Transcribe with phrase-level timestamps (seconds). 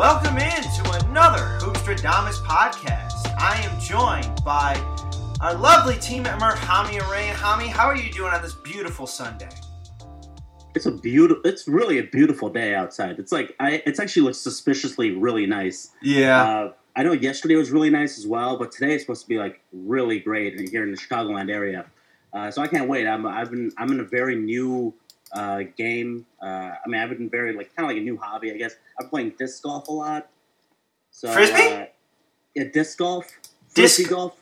[0.00, 3.36] Welcome in to another Hoopstradamus podcast.
[3.38, 4.74] I am joined by
[5.42, 7.34] our lovely team member, Hami Arain.
[7.34, 9.50] Hami, how are you doing on this beautiful Sunday?
[10.74, 11.42] It's a beautiful.
[11.44, 13.18] It's really a beautiful day outside.
[13.18, 13.82] It's like I.
[13.84, 15.90] It's actually looks suspiciously really nice.
[16.00, 16.44] Yeah.
[16.44, 19.36] Uh, I know yesterday was really nice as well, but today is supposed to be
[19.36, 21.84] like really great here in the Chicagoland area.
[22.32, 23.06] Uh, so I can't wait.
[23.06, 23.26] I'm.
[23.26, 23.70] I've been.
[23.76, 24.94] I'm in a very new
[25.32, 26.26] uh, game.
[26.42, 26.46] Uh,
[26.84, 28.74] I mean, I've been very like kind of like a new hobby, I guess.
[29.00, 30.28] I'm playing disc golf a lot.
[31.10, 31.56] So Frisbee?
[31.72, 31.86] Uh,
[32.54, 33.26] yeah, disc golf.
[33.74, 34.36] Disc- Frisbee golf.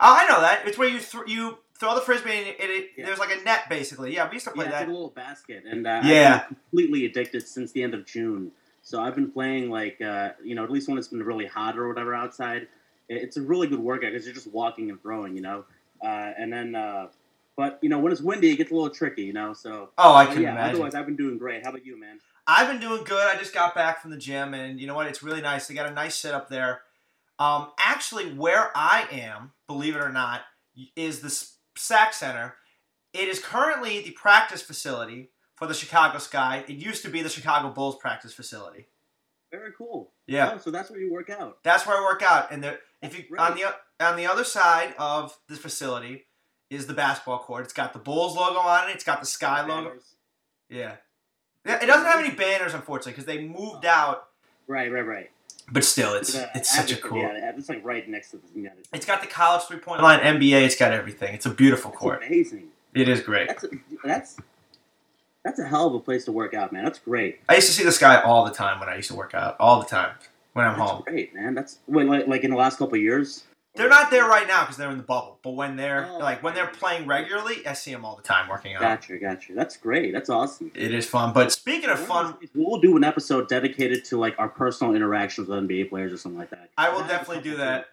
[0.00, 0.66] Oh, I know that.
[0.66, 3.06] It's where you th- you throw the frisbee and it, it, Yeah.
[3.06, 4.14] there's like a net basically.
[4.14, 4.82] Yeah, we used to play yeah, that.
[4.82, 6.40] it's a little basket, and uh, Yeah.
[6.42, 8.52] I've been completely addicted since the end of June.
[8.82, 11.78] So I've been playing like uh, you know at least when it's been really hot
[11.78, 12.68] or whatever outside.
[13.08, 15.64] It's a really good workout because you're just walking and throwing, you know.
[16.04, 17.08] Uh, and then, uh,
[17.58, 19.52] but you know when it's windy, it gets a little tricky, you know.
[19.52, 20.76] So Oh, I can yeah, imagine.
[20.76, 21.62] otherwise I've been doing great.
[21.64, 22.20] How about you, man?
[22.46, 23.26] I've been doing good.
[23.26, 25.06] I just got back from the gym, and you know what?
[25.08, 25.66] It's really nice.
[25.66, 26.80] They got a nice setup there.
[27.38, 30.42] Um, actually, where I am, believe it or not,
[30.96, 31.28] is the
[31.76, 32.54] SAC Center.
[33.12, 36.64] It is currently the practice facility for the Chicago Sky.
[36.68, 38.86] It used to be the Chicago Bulls practice facility.
[39.50, 40.12] Very cool.
[40.26, 41.58] Yeah, Oh, so that's where you work out.
[41.64, 42.52] that's where I work out.
[42.52, 43.40] And there, if you Great.
[43.40, 43.74] on the
[44.06, 46.26] on the other side of the facility
[46.70, 47.64] is the basketball court.
[47.64, 48.94] It's got the Bulls logo on it.
[48.94, 49.88] It's got the Sky logo.
[49.90, 50.02] Banners.
[50.68, 50.92] Yeah.
[51.64, 54.28] Yeah, It doesn't have any banners, unfortunately, because they moved out.
[54.66, 55.30] Right, right, right.
[55.70, 57.18] But still, it's The it's such a cool.
[57.18, 58.60] Yeah, it's like right next to the.
[58.60, 60.62] Yeah, it's, It's got the college three point line, NBA.
[60.62, 61.34] It's got everything.
[61.34, 62.22] It's a beautiful it's court.
[62.26, 62.68] amazing.
[62.94, 63.48] It is great.
[63.48, 63.68] That's a,
[64.02, 64.36] that's
[65.44, 66.84] that's a hell of a place to work out, man.
[66.84, 67.40] That's great.
[67.50, 69.56] I used to see this guy all the time when I used to work out.
[69.60, 70.12] All the time
[70.54, 71.02] when I'm That's home.
[71.06, 71.54] great, man.
[71.54, 73.44] That's wait, like, like in the last couple years.
[73.74, 75.38] They're not there right now because they're in the bubble.
[75.42, 78.48] But when they're Oh, like when they're playing regularly, I see them all the time
[78.48, 78.80] working out.
[78.80, 79.52] Gotcha, gotcha.
[79.54, 80.12] That's great.
[80.12, 80.72] That's awesome.
[80.74, 81.32] It is fun.
[81.32, 85.58] But speaking of fun, We'll do an episode dedicated to like our personal interactions with
[85.68, 86.70] NBA players or something like that.
[86.76, 87.86] I will a definitely do that.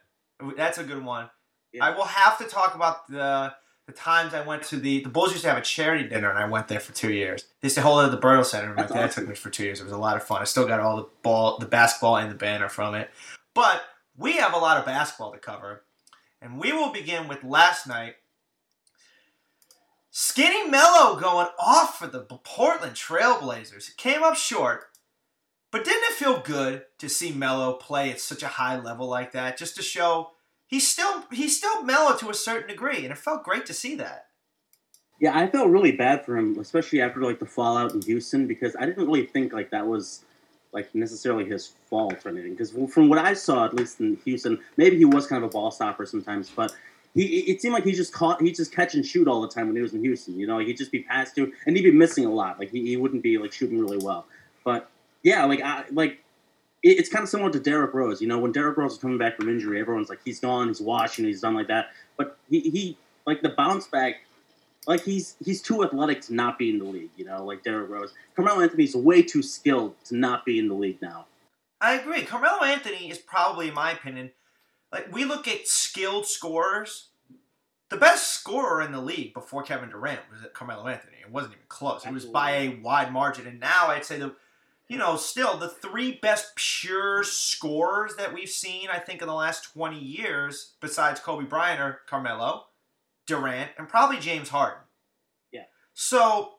[0.58, 1.30] That's a good one.
[1.72, 1.86] Yeah.
[1.86, 3.54] I will have to talk about the
[3.86, 6.40] the times I went to the the Bulls used to have a charity dinner and
[6.40, 7.44] I went there for two years.
[7.62, 9.24] They used to hold it at the Berto Center and my That's dad awesome.
[9.26, 9.80] took me for two years.
[9.80, 10.42] It was a lot of fun.
[10.42, 13.12] I still got all the ball, the basketball, and the banner from it.
[13.54, 13.84] But
[14.18, 15.84] we have a lot of basketball to cover,
[16.42, 18.16] and we will begin with last night.
[20.12, 23.90] Skinny Melo going off for the Portland Trailblazers.
[23.90, 24.86] It came up short,
[25.72, 29.34] but didn't it feel good to see Melo play at such a high level like
[29.34, 29.58] that?
[29.58, 30.32] Just to show
[30.68, 33.96] he's still he's still Melo to a certain degree, and it felt great to see
[33.96, 34.28] that.
[35.20, 38.76] Yeah, I felt really bad for him, especially after like the fallout in Houston, because
[38.78, 40.25] I didn't really think like that was
[40.76, 42.52] like necessarily his fault or anything.
[42.52, 45.52] Because from what I saw, at least in Houston, maybe he was kind of a
[45.52, 46.72] ball stopper sometimes, but
[47.16, 49.66] he it seemed like he just caught he just catch and shoot all the time
[49.68, 50.38] when he was in Houston.
[50.38, 52.60] You know, he'd just be passed to, and he'd be missing a lot.
[52.60, 54.26] Like he, he wouldn't be like shooting really well.
[54.64, 54.90] But
[55.24, 56.20] yeah, like I like.
[56.84, 58.22] it- It's kind of similar to Derrick Rose.
[58.22, 60.82] You know, when Derrick Rose was coming back from injury, everyone's like, he's gone, he's
[60.82, 61.86] washing, he's done like that.
[62.18, 64.16] But he, he like the bounce back
[64.88, 67.90] like he's he's too athletic to not be in the league, you know, like Derrick
[67.90, 68.14] Rose.
[68.36, 71.26] Carmelo Anthony's way too skilled to not be in the league now.
[71.82, 72.24] I agree.
[72.24, 74.32] Carmelo Anthony is probably, in my opinion,
[74.92, 77.08] like we look at skilled scorers.
[77.90, 81.18] The best scorer in the league before Kevin Durant was Carmelo Anthony.
[81.22, 82.04] It wasn't even close.
[82.04, 83.46] It was by a wide margin.
[83.46, 84.34] And now I'd say the,
[84.88, 89.36] you know, still the three best pure scorers that we've seen, I think, in the
[89.36, 92.66] last twenty years, besides Kobe Bryant, or Carmelo,
[93.28, 94.84] Durant, and probably James Harden.
[95.52, 95.64] Yeah.
[95.94, 96.54] So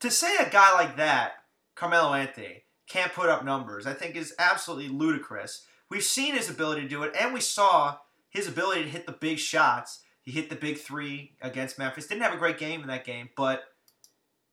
[0.00, 1.32] to say a guy like that,
[1.74, 5.64] Carmelo Anthony, can't put up numbers, I think is absolutely ludicrous.
[5.88, 7.98] We've seen his ability to do it, and we saw
[8.28, 10.00] his ability to hit the big shots.
[10.22, 12.06] He hit the big three against Memphis.
[12.06, 13.64] Didn't have a great game in that game, but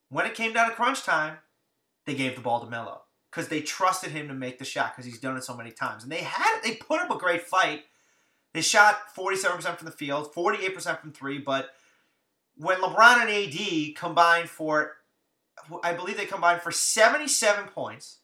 [0.09, 1.37] when it came down to crunch time,
[2.05, 5.05] they gave the ball to Melo because they trusted him to make the shot because
[5.05, 6.03] he's done it so many times.
[6.03, 7.83] And they had they put up a great fight.
[8.53, 11.69] They shot 47% from the field, 48% from three, but
[12.57, 14.97] when LeBron and AD combined for,
[15.83, 18.17] I believe they combined for 77 points,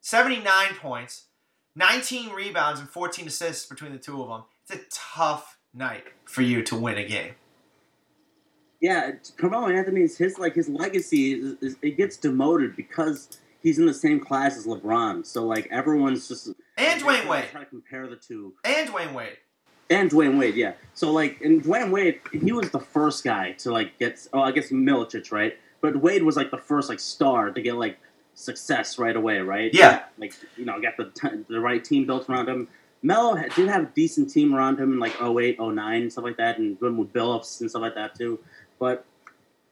[0.00, 1.26] 79 points,
[1.74, 4.42] 19 rebounds, and 14 assists between the two of them.
[4.68, 7.34] It's a tough night for you to win a game.
[8.80, 13.86] Yeah, Carmelo Anthony's his like his legacy is, is it gets demoted because he's in
[13.86, 15.24] the same class as LeBron.
[15.24, 17.46] So like everyone's just And Dwyane Wade.
[17.50, 18.54] try to compare the two.
[18.64, 19.38] And Dwyane Wade.
[19.88, 20.72] And Dwyane Wade, yeah.
[20.94, 24.26] So like, and Dwyane Wade, he was the first guy to like get.
[24.32, 25.56] Oh, I guess Milicic, right?
[25.80, 27.98] But Wade was like the first like star to get like
[28.34, 29.72] success right away, right?
[29.72, 30.04] Yeah.
[30.18, 32.68] Like you know, got the t- the right team built around him.
[33.02, 36.38] Melo did have a decent team around him in like 08, 09, and stuff like
[36.38, 38.40] that, and good with Billups and stuff like that too.
[38.78, 39.04] But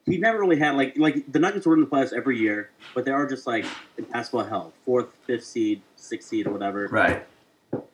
[0.07, 3.05] he never really had like like the Nuggets were in the playoffs every year, but
[3.05, 3.65] they are just like
[3.97, 6.87] in basketball hell, fourth, fifth seed, sixth seed, or whatever.
[6.89, 7.27] Right.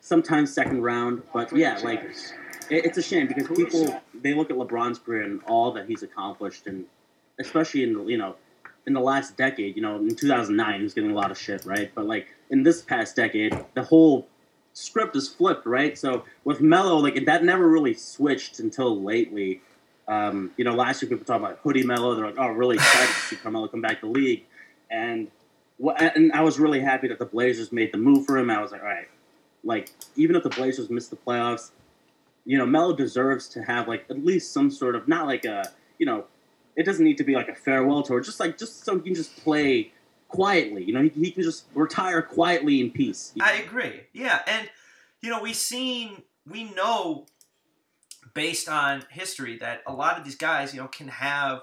[0.00, 2.02] Sometimes second round, but yeah, like
[2.70, 6.02] it, it's a shame because people they look at LeBron's career and all that he's
[6.02, 6.86] accomplished, and
[7.38, 8.36] especially in you know
[8.86, 11.64] in the last decade, you know, in 2009 he was getting a lot of shit,
[11.64, 11.90] right?
[11.94, 14.26] But like in this past decade, the whole
[14.72, 15.96] script is flipped, right?
[15.98, 19.60] So with Melo, like that never really switched until lately.
[20.08, 22.14] Um, you know, last year people talking about Hoodie Melo.
[22.14, 24.44] They're like, oh, really excited to see Carmelo come back to the league.
[24.90, 25.28] And
[25.76, 28.50] what, and I was really happy that the Blazers made the move for him.
[28.50, 29.08] I was like, all right,
[29.64, 31.70] like even if the Blazers miss the playoffs,
[32.44, 35.70] you know, Melo deserves to have like at least some sort of not like a
[35.98, 36.24] you know,
[36.76, 39.14] it doesn't need to be like a farewell tour, just like just so he can
[39.14, 39.92] just play
[40.28, 40.84] quietly.
[40.84, 43.32] You know, he, he can just retire quietly in peace.
[43.40, 44.02] I agree.
[44.12, 44.70] Yeah, and
[45.20, 47.26] you know, we've seen, we know
[48.32, 51.62] based on history that a lot of these guys, you know, can have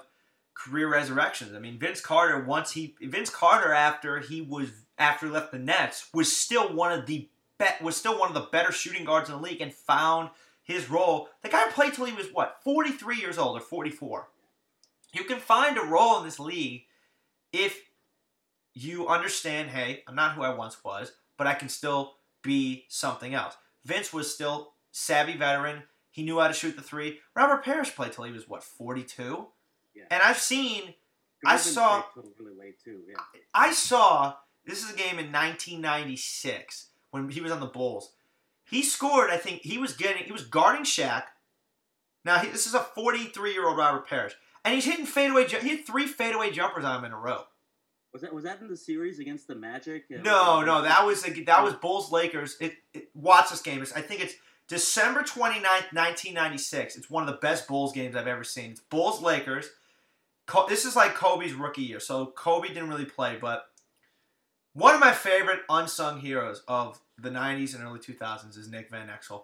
[0.54, 1.54] career resurrections.
[1.54, 5.58] I mean, Vince Carter once he Vince Carter after he was after he left the
[5.58, 7.28] Nets was still one of the
[7.58, 10.30] bet was still one of the better shooting guards in the league and found
[10.62, 11.28] his role.
[11.42, 14.28] The guy played till he was what 43 years old or 44.
[15.12, 16.84] You can find a role in this league
[17.52, 17.80] if
[18.74, 19.70] you understand.
[19.70, 23.54] Hey, I'm not who I once was, but I can still be something else.
[23.84, 25.84] Vince was still savvy veteran.
[26.10, 27.20] He knew how to shoot the three.
[27.34, 29.46] Robert Parish played till he was what 42.
[29.94, 30.04] Yeah.
[30.10, 30.94] And I've seen,
[31.46, 32.04] I saw-
[32.38, 33.00] really late too.
[33.08, 33.20] Yeah.
[33.54, 34.34] I saw
[34.66, 38.12] this is a game in 1996 when he was on the Bulls.
[38.64, 39.30] He scored.
[39.30, 40.24] I think he was getting.
[40.24, 41.24] He was guarding Shaq.
[42.24, 44.34] Now he, this is a 43 year old Robert Parish,
[44.64, 45.46] and he's hitting fadeaway.
[45.48, 47.44] He had three fadeaway jumpers on him in a row.
[48.12, 50.04] Was that was that in the series against the Magic?
[50.12, 52.56] Uh, No, no, that was a, that was Bulls Lakers.
[52.60, 53.82] It, it watch this game.
[53.82, 54.34] It's, I think it's
[54.68, 56.96] December 29th, 1996.
[56.96, 58.70] It's one of the best Bulls games I've ever seen.
[58.72, 59.70] It's Bulls Lakers.
[60.46, 62.00] Co- this is like Kobe's rookie year.
[62.00, 63.64] So Kobe didn't really play, but
[64.78, 69.08] one of my favorite unsung heroes of the 90s and early 2000s is Nick Van
[69.08, 69.42] Exel.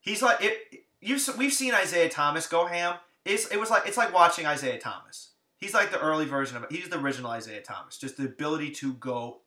[0.00, 2.96] He's like it you we've seen Isaiah Thomas go ham.
[3.24, 5.30] It's, it was like it's like watching Isaiah Thomas.
[5.58, 6.72] He's like the early version of it.
[6.72, 7.96] He's the original Isaiah Thomas.
[7.96, 9.38] Just the ability to go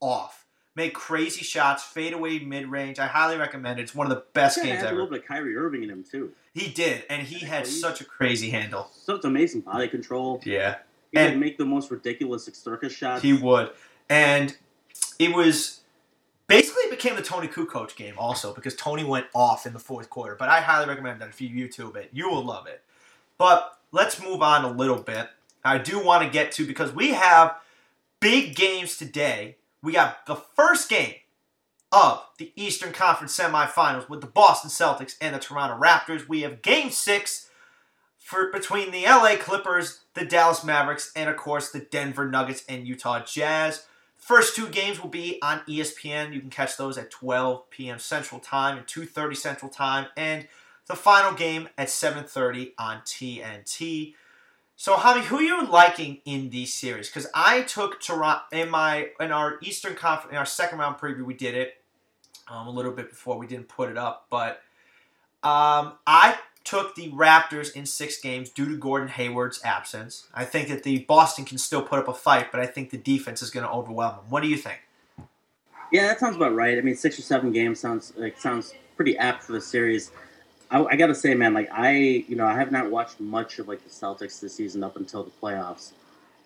[0.00, 0.44] off,
[0.74, 2.98] make crazy shots, fade away mid range.
[2.98, 3.84] I highly recommend it.
[3.84, 4.96] It's one of the best Yeah, games had a ever.
[4.96, 6.32] little bit of Kyrie Irving in him too.
[6.52, 8.90] He did, and he had such a crazy handle.
[8.94, 10.40] Such amazing body control.
[10.44, 10.78] Yeah,
[11.12, 13.22] He And- would make the most ridiculous circus shots.
[13.22, 13.70] he would,
[14.10, 14.54] and
[15.22, 15.80] it was
[16.48, 20.10] basically it became the Tony Kukoc game also because Tony went off in the fourth
[20.10, 20.34] quarter.
[20.34, 22.82] But I highly recommend that if you YouTube it, you will love it.
[23.38, 25.28] But let's move on a little bit.
[25.64, 27.56] I do want to get to because we have
[28.20, 29.56] big games today.
[29.80, 31.14] We got the first game
[31.92, 36.28] of the Eastern Conference semifinals with the Boston Celtics and the Toronto Raptors.
[36.28, 37.48] We have game six
[38.18, 42.88] for between the LA Clippers, the Dallas Mavericks, and of course the Denver Nuggets and
[42.88, 43.86] Utah Jazz.
[44.22, 46.32] First two games will be on ESPN.
[46.32, 47.98] You can catch those at 12 p.m.
[47.98, 50.46] Central Time and 2:30 Central Time, and
[50.86, 54.14] the final game at 7:30 on TNT.
[54.76, 57.08] So, Hami, who are you liking in these series?
[57.08, 61.24] Because I took Toronto in my in our Eastern Conference in our second round preview.
[61.24, 61.82] We did it
[62.46, 64.62] um, a little bit before we didn't put it up, but
[65.42, 70.28] um, I took the Raptors in six games due to Gordon Hayward's absence.
[70.34, 72.98] I think that the Boston can still put up a fight, but I think the
[72.98, 74.24] defense is going to overwhelm them.
[74.28, 74.80] What do you think?
[75.92, 76.78] Yeah, that sounds about right.
[76.78, 80.10] I mean, six or seven games sounds like sounds pretty apt for the series.
[80.70, 81.92] I, I gotta say, man, like I,
[82.26, 85.22] you know, I have not watched much of like the Celtics this season up until
[85.22, 85.92] the playoffs,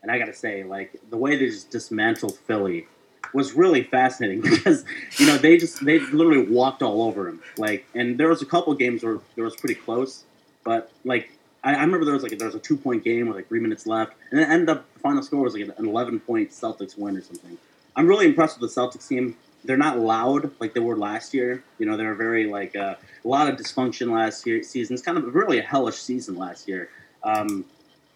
[0.02, 2.88] and I gotta say, like the way they just dismantled Philly
[3.32, 4.84] was really fascinating because
[5.18, 7.40] you know they just they literally walked all over him.
[7.56, 10.24] Like, and there was a couple games where there was pretty close,
[10.64, 11.30] but like
[11.64, 13.60] I, I remember there was like there was a two point game with like three
[13.60, 16.96] minutes left, and it ended up the final score was like an eleven point Celtics
[16.96, 17.58] win or something.
[17.96, 19.36] I'm really impressed with the Celtics team.
[19.64, 21.64] They're not loud like they were last year.
[21.78, 24.94] You know, they were very like uh, a lot of dysfunction last year season.
[24.94, 26.88] It's kind of really a hellish season last year.
[27.24, 27.64] Um,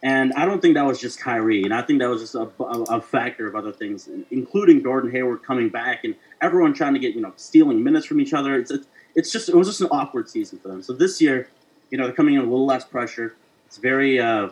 [0.02, 2.50] and I don't think that was just Kyrie, and I think that was just a,
[2.62, 7.00] a, a factor of other things, including Gordon Hayward coming back and everyone trying to
[7.00, 8.58] get you know stealing minutes from each other.
[8.58, 8.72] It's
[9.14, 10.82] it's, just it was just an awkward season for them.
[10.82, 11.48] So this year,
[11.90, 13.36] you know, they're coming in a little less pressure.
[13.66, 14.50] It's very uh,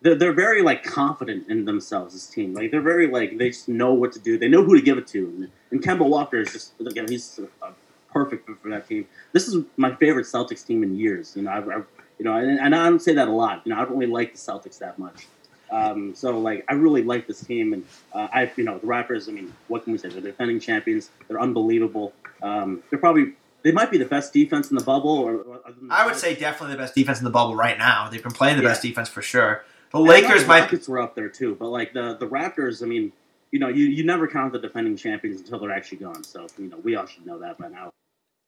[0.00, 2.14] they're, they're very like confident in themselves.
[2.14, 4.38] This team, like they're very like they just know what to do.
[4.38, 5.26] They know who to give it to.
[5.26, 7.72] And, and Kemba Walker is just again he's a
[8.10, 9.06] perfect fit for that team.
[9.32, 11.34] This is my favorite Celtics team in years.
[11.36, 11.86] You know, I've, I've
[12.18, 13.62] you know, and, and I don't say that a lot.
[13.64, 15.26] You know, I don't really like the Celtics that much.
[15.70, 19.28] Um, so like, I really like this team, and uh, I, you know, the Raptors.
[19.28, 20.08] I mean, what can we say?
[20.08, 21.10] They're defending champions.
[21.26, 22.12] They're unbelievable.
[22.42, 25.10] Um, they're probably they might be the best defense in the bubble.
[25.10, 28.08] Or, or I would say definitely the best defense in the bubble right now.
[28.08, 28.68] They've been playing the Yeah.
[28.70, 29.64] best defense for sure.
[29.90, 30.60] The Lakers the might.
[30.60, 33.12] Rockets were up there too, but like the the Raptors, I mean,
[33.50, 36.22] you know, you, you never count the defending champions until they're actually gone.
[36.24, 37.90] So you know, we all should know that by now.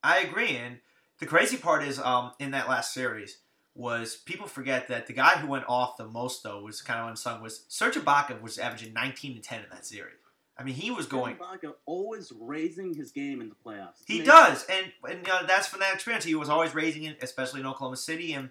[0.02, 0.78] I agree, and
[1.18, 3.38] the crazy part is, um, in that last series,
[3.76, 7.08] was people forget that the guy who went off the most though was kind of
[7.08, 10.14] unsung was Serge Ibaka was averaging 19 to 10 in that series.
[10.58, 11.36] I mean, he was going.
[11.36, 14.02] Ibaka always raising his game in the playoffs.
[14.06, 16.24] He does, and and you know, that's from that experience.
[16.24, 18.32] He was always raising it, especially in Oklahoma City.
[18.32, 18.48] And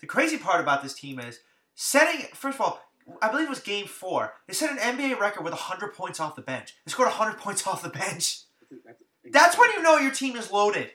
[0.00, 1.40] the crazy part about this team is
[1.74, 2.26] setting.
[2.34, 2.82] First of all,
[3.22, 4.34] I believe it was Game Four.
[4.46, 6.74] They set an NBA record with 100 points off the bench.
[6.84, 8.40] They scored 100 points off the bench.
[8.84, 8.98] That's,
[9.32, 10.90] That's when you know your team is loaded.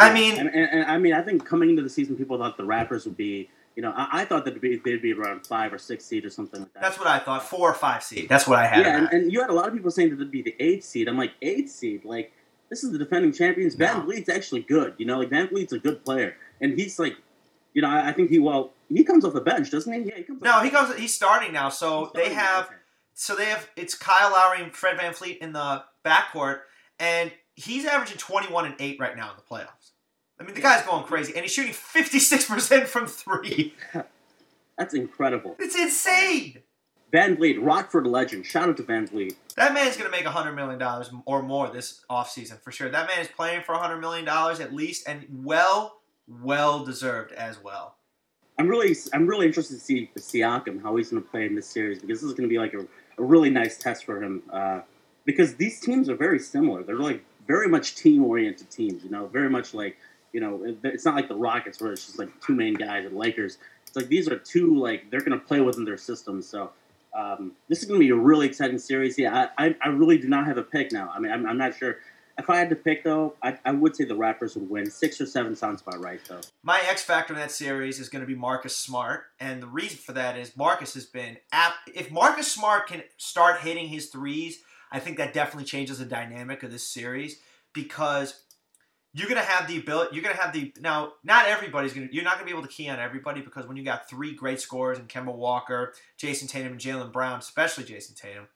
[0.00, 2.56] I mean, and, and, and I mean, I think coming into the season, people thought
[2.56, 5.46] the Raptors would be, you know, I, I thought that they'd be, they'd be around
[5.46, 6.82] five or six seed or something like that.
[6.82, 7.42] that's what I thought.
[7.42, 8.28] Four or five seed.
[8.28, 8.84] That's what I had.
[8.84, 10.84] yeah, and, and you had a lot of people saying that it'd be the eighth
[10.84, 11.08] seed.
[11.08, 12.04] I'm like, eighth seed?
[12.04, 12.32] Like,
[12.70, 13.74] this is the defending champions.
[13.74, 14.04] Van No.
[14.04, 14.94] Vliet's actually good.
[14.96, 17.16] You know, like VanVleet's a good player, and he's like,
[17.74, 20.08] you know, I, I think he well, he comes off the bench, doesn't he?
[20.08, 20.40] Yeah, he comes.
[20.40, 20.94] no, off he goes.
[20.96, 21.68] He's starting now.
[21.68, 22.14] So bench.
[22.14, 22.64] they have.
[22.64, 22.76] starting, okay.
[23.14, 23.68] So they have.
[23.76, 26.60] It's Kyle Lowry and Fred VanVleet in the backcourt,
[26.98, 29.89] and he's averaging 21 and eight right now in the playoffs.
[30.40, 33.74] I mean, the guy's going crazy, and he's shooting 56 percent from three.
[34.78, 35.56] That's incredible.
[35.58, 36.62] It's insane.
[37.12, 38.46] VanVleet, Rockford legend.
[38.46, 39.34] Shout out to VanVleet.
[39.56, 40.80] That man's going to make $100 million
[41.26, 42.88] or more this offseason for sure.
[42.88, 47.96] That man is playing for $100 million at least, and well, well deserved as well.
[48.58, 51.66] I'm really, I'm really interested to see Siakam how he's going to play in this
[51.66, 52.86] series because this is going to be like a,
[53.20, 54.42] a really nice test for him.
[54.52, 54.80] Uh,
[55.24, 56.82] because these teams are very similar.
[56.82, 59.02] They're like very much team-oriented teams.
[59.02, 59.96] You know, very much like
[60.32, 63.16] you know, it's not like the Rockets where it's just like two main guys and
[63.16, 63.58] Lakers.
[63.86, 66.42] It's like these are two like they're going to play within their system.
[66.42, 66.70] So
[67.16, 69.18] um, this is going to be a really exciting series.
[69.18, 71.10] Yeah, I, I, I really do not have a pick now.
[71.14, 71.96] I mean, I'm, I'm not sure.
[72.38, 74.90] If I had to pick though, I, I would say the Raptors would win.
[74.90, 76.40] Six or seven sounds about right though.
[76.62, 79.98] My X factor in that series is going to be Marcus Smart, and the reason
[79.98, 81.36] for that is Marcus has been.
[81.52, 86.06] Ap- if Marcus Smart can start hitting his threes, I think that definitely changes the
[86.06, 87.40] dynamic of this series
[87.72, 88.42] because
[89.12, 90.14] you're to have the ability.
[90.14, 91.14] You're to have the now.
[91.24, 92.14] Not everybody's to.
[92.14, 94.60] You're not to be able to key on everybody because when you got three great
[94.60, 98.46] scorers and Kemba Walker, Jayson Tatum, and Jaylen Brown, especially Jayson Tatum,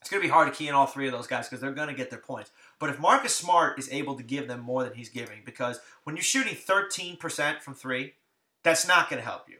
[0.00, 1.94] it's to be hard to key in all three of those guys because they're to
[1.94, 2.50] get their points.
[2.78, 6.16] But if Marcus Smart is able to give them more than he's giving, because when
[6.16, 8.14] you're shooting 13% from three,
[8.62, 9.56] that's not to help you.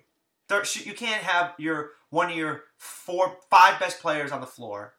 [0.84, 4.94] You can't have your one of your four, five best players on the floor,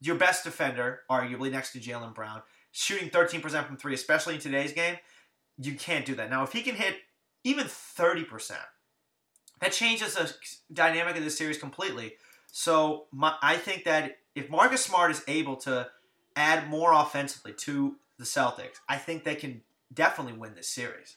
[0.00, 4.72] your best defender, arguably next to Jalen Brown, shooting 13% from three, especially in today's
[4.72, 4.96] game.
[5.58, 6.30] You can't do that.
[6.30, 6.96] Now, if he can hit
[7.44, 8.52] even 30%,
[9.60, 10.34] that changes the
[10.72, 12.14] dynamic of this series completely.
[12.50, 15.88] So my, I think that if Marcus Smart is able to
[16.36, 19.62] add more offensively to the Celtics, I think they can
[19.92, 21.16] definitely win this series.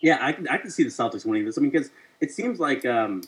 [0.00, 1.56] Yeah, I can I can see the Celtics winning this.
[1.56, 1.90] I mean, because
[2.20, 3.22] it seems like um,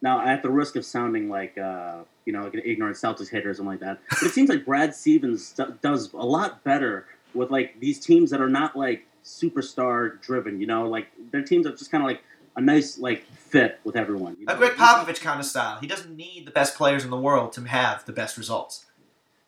[0.00, 3.50] now at the risk of sounding like uh, you know like an ignorant Celtics hater
[3.50, 7.06] or something like that, but it seems like Brad Stevens do- does a lot better
[7.34, 10.60] with like these teams that are not like superstar driven.
[10.60, 12.22] You know, like their teams are just kind of like
[12.56, 14.36] a nice like fit with everyone.
[14.38, 14.54] You know?
[14.54, 15.78] A Gregg Popovich kind of style.
[15.80, 18.86] He doesn't need the best players in the world to have the best results.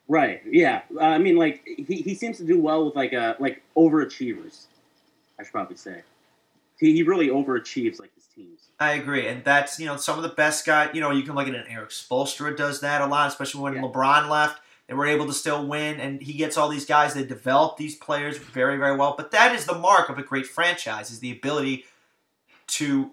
[0.08, 0.42] Right.
[0.44, 0.82] Yeah.
[0.96, 4.64] Uh, I mean, like he, he seems to do well with like uh like overachievers.
[5.38, 6.02] I should probably say.
[6.78, 8.60] He, he really overachieves like teams.
[8.78, 10.90] I agree, and that's you know some of the best guys.
[10.94, 13.74] You know, you can look at an Erik Spoelstra does that a lot, especially when
[13.74, 13.82] Yeah.
[13.82, 14.60] LeBron left.
[14.86, 17.94] They were able to still win, and he gets all these guys that develop these
[17.94, 19.14] players very, very well.
[19.16, 21.84] But that is the mark of a great franchise: is the ability
[22.68, 23.12] to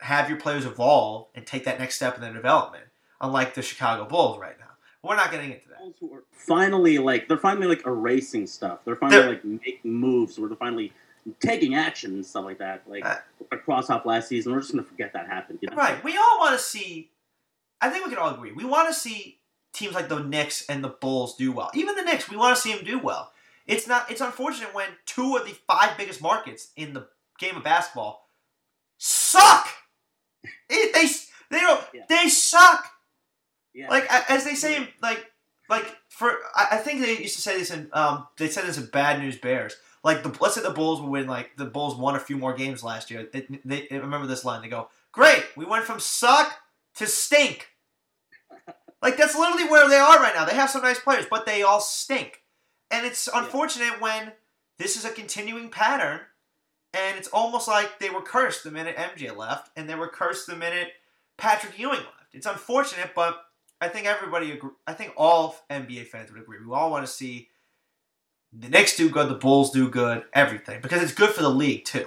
[0.00, 2.84] have your players evolve and take that next step in their development.
[3.20, 4.66] Unlike the Chicago Bulls right now,
[5.02, 5.78] we're not getting into that.
[5.80, 8.84] Bulls who are finally like they're finally like erasing stuff.
[8.84, 10.92] They're finally They're- like making moves where they're finally
[11.40, 12.82] taking action and stuff like that.
[12.86, 13.16] Like Uh,
[13.52, 15.58] across off last season, we're just gonna forget that happened.
[15.62, 15.76] You know?
[15.76, 16.02] Right.
[16.02, 17.10] We all want to see.
[17.80, 18.52] I think we can all agree.
[18.52, 19.38] We want to see
[19.72, 21.70] teams like the Knicks and the Bulls do well.
[21.74, 23.32] Even the Knicks, we want to see them do well.
[23.66, 24.10] It's not.
[24.10, 27.06] It's unfortunate when two of the five biggest markets in the
[27.38, 28.28] game of basketball
[28.98, 29.68] suck.
[30.68, 31.06] It, they
[31.50, 31.84] they don't.
[31.94, 32.02] Yeah.
[32.08, 32.86] They suck.
[33.74, 33.88] Yeah.
[33.88, 35.30] Like as they say, like
[35.68, 38.78] like for I, I think they used to say this in um they said this
[38.78, 39.76] in Bad News Bears.
[40.04, 41.26] Like the let's say the Bulls will win.
[41.26, 43.28] Like the Bulls won a few more games last year.
[43.32, 44.62] It, they, they remember this line.
[44.62, 46.52] They go, "Great, we went from suck
[46.96, 47.68] to stink."
[49.02, 50.44] like that's literally where they are right now.
[50.44, 52.42] They have some nice players, but they all stink.
[52.90, 54.32] And it's unfortunate when
[54.78, 56.20] this is a continuing pattern,
[56.94, 60.46] and it's almost like they were cursed the minute MJ left, and they were cursed
[60.46, 60.92] the minute
[61.36, 62.34] Patrick Ewing left.
[62.34, 63.44] It's unfortunate, but
[63.80, 64.70] I think everybody agree.
[64.86, 66.58] I think all NBA fans would agree.
[66.64, 67.48] We all want to see
[68.52, 71.84] the Knicks do good, the Bulls do good, everything because it's good for the league
[71.84, 72.06] too.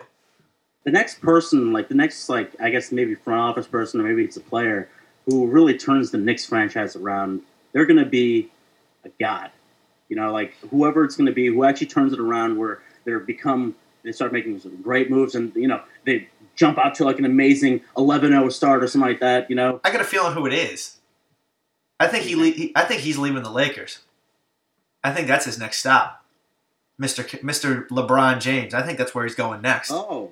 [0.83, 4.23] the next person, like the next, like I guess maybe front office person or maybe
[4.23, 4.89] it's a player
[5.27, 8.49] who really turns the Knicks franchise around, they're going to be
[9.05, 9.51] a god.
[10.09, 13.13] You know, like whoever it's going to be, who actually turns it around, where they
[13.25, 17.19] become, they start making some great moves, and you know, they jump out to like
[17.19, 19.49] an amazing 11-0 start or something like that.
[19.49, 20.97] You know, I got a feeling who it is.
[21.99, 23.99] I think he, le- he I think he's leaving the Lakers.
[25.03, 26.20] I think that's his next stop,
[27.01, 28.73] Mister K- Mister LeBron James.
[28.75, 29.91] I think that's where he's going next.
[29.91, 30.31] oh,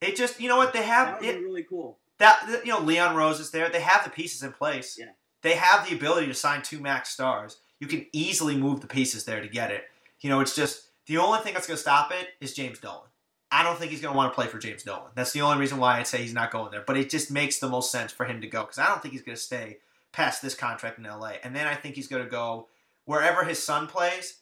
[0.00, 1.98] It just you know what they that have would it, be really cool.
[2.18, 3.68] that that, you know Leon Rose is there.
[3.68, 4.96] They have the pieces in place.
[4.98, 5.10] Yeah.
[5.42, 7.58] They have the ability to sign two max stars.
[7.80, 9.84] You can easily move the pieces there to get it.
[10.20, 13.08] You know, it's just the only thing that's going to stop it is James Dolan.
[13.52, 15.10] I don't think he's going to want to play for James Dolan.
[15.14, 16.84] That's the only reason why I'd say he's not going there.
[16.86, 19.12] But it just makes the most sense for him to go because I don't think
[19.12, 19.78] he's going to stay
[20.12, 21.32] past this contract in LA.
[21.42, 22.68] And then I think he's going to go
[23.06, 24.39] wherever his son plays.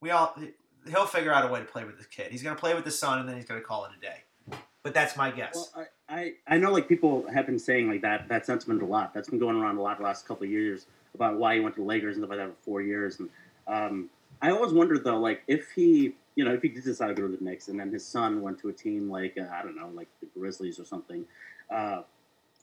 [0.00, 0.36] We all
[0.88, 2.30] he'll figure out a way to play with his kid.
[2.30, 4.00] He's going to play with his son, and then he's going to call it a
[4.00, 4.58] day.
[4.82, 5.72] But that's my guess.
[5.74, 8.86] Well, I, I, I know like people have been saying like that that sentiment a
[8.86, 9.12] lot.
[9.12, 11.74] That's been going around a lot the last couple of years about why he went
[11.74, 13.18] to the Lakers and stuff like that for four years.
[13.18, 13.28] And
[13.66, 14.10] um,
[14.40, 17.22] I always wondered though, like if he, you know, if he did decide to go
[17.22, 19.74] to the Knicks and then his son went to a team like uh, I don't
[19.74, 21.24] know, like the Grizzlies or something,
[21.74, 22.02] uh,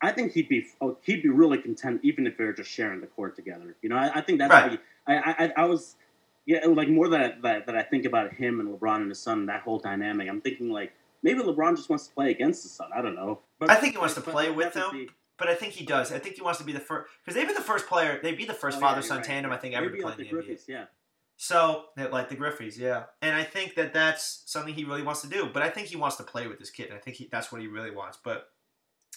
[0.01, 3.07] I think he'd be oh, he'd be really content even if they're just sharing the
[3.07, 3.75] court together.
[3.81, 4.71] You know, I, I think that's right.
[4.71, 5.95] He, I, I I was.
[6.45, 9.45] Yeah, like more that, that that I think about him and LeBron and his son,
[9.45, 10.27] that whole dynamic.
[10.27, 12.89] I'm thinking like maybe LeBron just wants to play against his son.
[12.95, 13.39] I don't know.
[13.59, 15.07] But I think he wants to play with him.
[15.37, 16.11] But I think he does.
[16.11, 18.19] I think he wants to be the first because they'd be the first player.
[18.21, 20.19] They'd be the first Oh, father son right, tandem I think ever to play like
[20.19, 20.67] in the the NBA.
[20.67, 20.85] Yeah.
[21.37, 23.05] So like the Griffeys, yeah.
[23.21, 25.49] And I think that that's something he really wants to do.
[25.51, 26.91] But I think he wants to play with this kid.
[26.93, 28.17] I think he, that's what he really wants.
[28.23, 28.49] But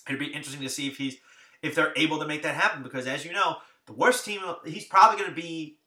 [0.09, 1.18] it'd be interesting to see if he's
[1.62, 4.85] if they're able to make that happen because as you know, the worst team he's
[4.85, 5.78] probably going to be.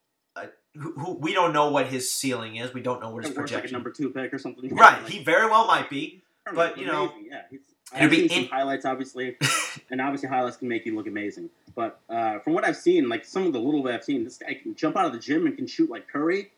[0.78, 2.72] Who, who we don't know what his ceiling is.
[2.72, 3.72] We don't know what his worse, like a projection.
[3.72, 4.74] number two pick or something.
[4.74, 6.22] right, Like, he very well might be.
[6.54, 7.58] But, you know, amazing, yeah,
[7.92, 9.36] I've be seen in- some highlights, obviously,
[9.90, 11.50] and obviously highlights can make you look amazing.
[11.74, 14.38] But uh, from what I've seen, like some of the little bit I've seen, this
[14.38, 16.50] guy can jump out of the gym and can shoot like Curry.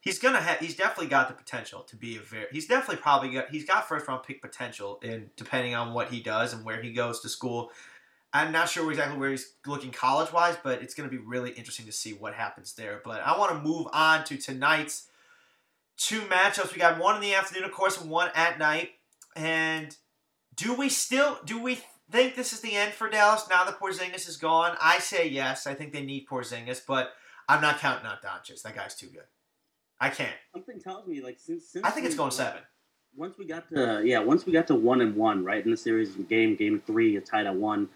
[0.00, 3.30] he's gonna have he's definitely got the potential to be a very he's definitely probably
[3.30, 6.80] got he's got first round pick potential in depending on what he does and where
[6.82, 7.70] he goes to school
[8.32, 11.50] i'm not sure exactly where he's looking college wise but it's going to be really
[11.50, 15.08] interesting to see what happens there but i want to move on to tonight's
[15.96, 18.90] two matchups we got one in the afternoon of course and one at night
[19.36, 19.96] and
[20.54, 21.78] do we still do we
[22.10, 25.66] think this is the end for dallas now that porzingis is gone i say yes
[25.66, 27.12] i think they need porzingis but
[27.48, 28.62] i'm not counting out Doncic.
[28.62, 29.24] that guy's too good
[30.00, 30.32] I can't.
[30.52, 32.62] Something tells me like since, since I think it's we- going seven.
[33.16, 35.70] Once we got to uh, yeah, once we got to one and one, right in
[35.72, 37.88] the series game, game three, you tied at one.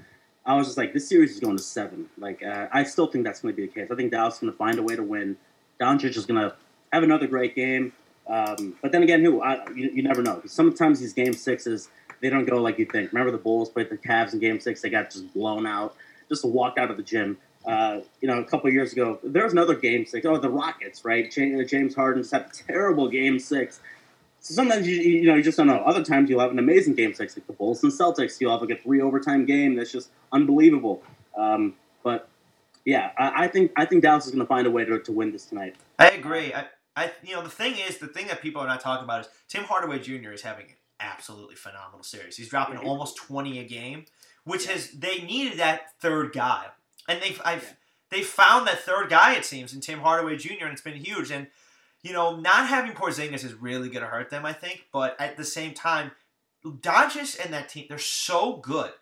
[0.46, 2.08] I was just like, this series is going to seven.
[2.18, 3.88] Like, uh, I still think that's going to be the case.
[3.90, 5.36] I think Dallas is going to find a way to win.
[5.80, 6.54] Doncic is going to
[6.92, 7.92] have another great game.
[8.26, 10.42] Um, but then again, who I, you, you never know.
[10.46, 11.88] Sometimes these game sixes
[12.24, 13.12] they don't go like you think.
[13.12, 14.80] Remember the Bulls played the Cavs in Game Six?
[14.80, 15.94] They got just blown out,
[16.30, 17.36] just walked out of the gym.
[17.66, 20.24] Uh, you know, a couple years ago, there was another Game Six.
[20.24, 21.30] Oh, the Rockets, right?
[21.30, 23.80] James Harden a terrible Game Six.
[24.44, 25.78] So sometimes you, you know you just don't know.
[25.78, 28.38] Other times you'll have an amazing game six, like the Bulls and Celtics.
[28.42, 31.02] You'll have like a three overtime game that's just unbelievable.
[31.34, 32.28] Um, but
[32.84, 35.12] yeah, I, I think I think Dallas is going to find a way to, to
[35.12, 35.76] win this tonight.
[35.98, 36.52] I agree.
[36.52, 39.22] I, I, you know, the thing is, the thing that people are not talking about
[39.22, 40.32] is Tim Hardaway Jr.
[40.32, 42.36] is having an absolutely phenomenal series.
[42.36, 44.04] He's dropping Yeah, almost twenty a game,
[44.44, 44.72] which Yeah.
[44.72, 46.66] has they needed that third guy,
[47.08, 47.68] and they've I've Yeah.
[48.10, 50.64] they found that third guy it seems in Tim Hardaway Jr.
[50.64, 51.30] and it's been huge.
[51.30, 51.46] And
[52.04, 54.86] you know, not having Porzingis is really going to hurt them, I think.
[54.92, 56.12] But at the same time,
[56.64, 58.92] Doncic and that team they're so good,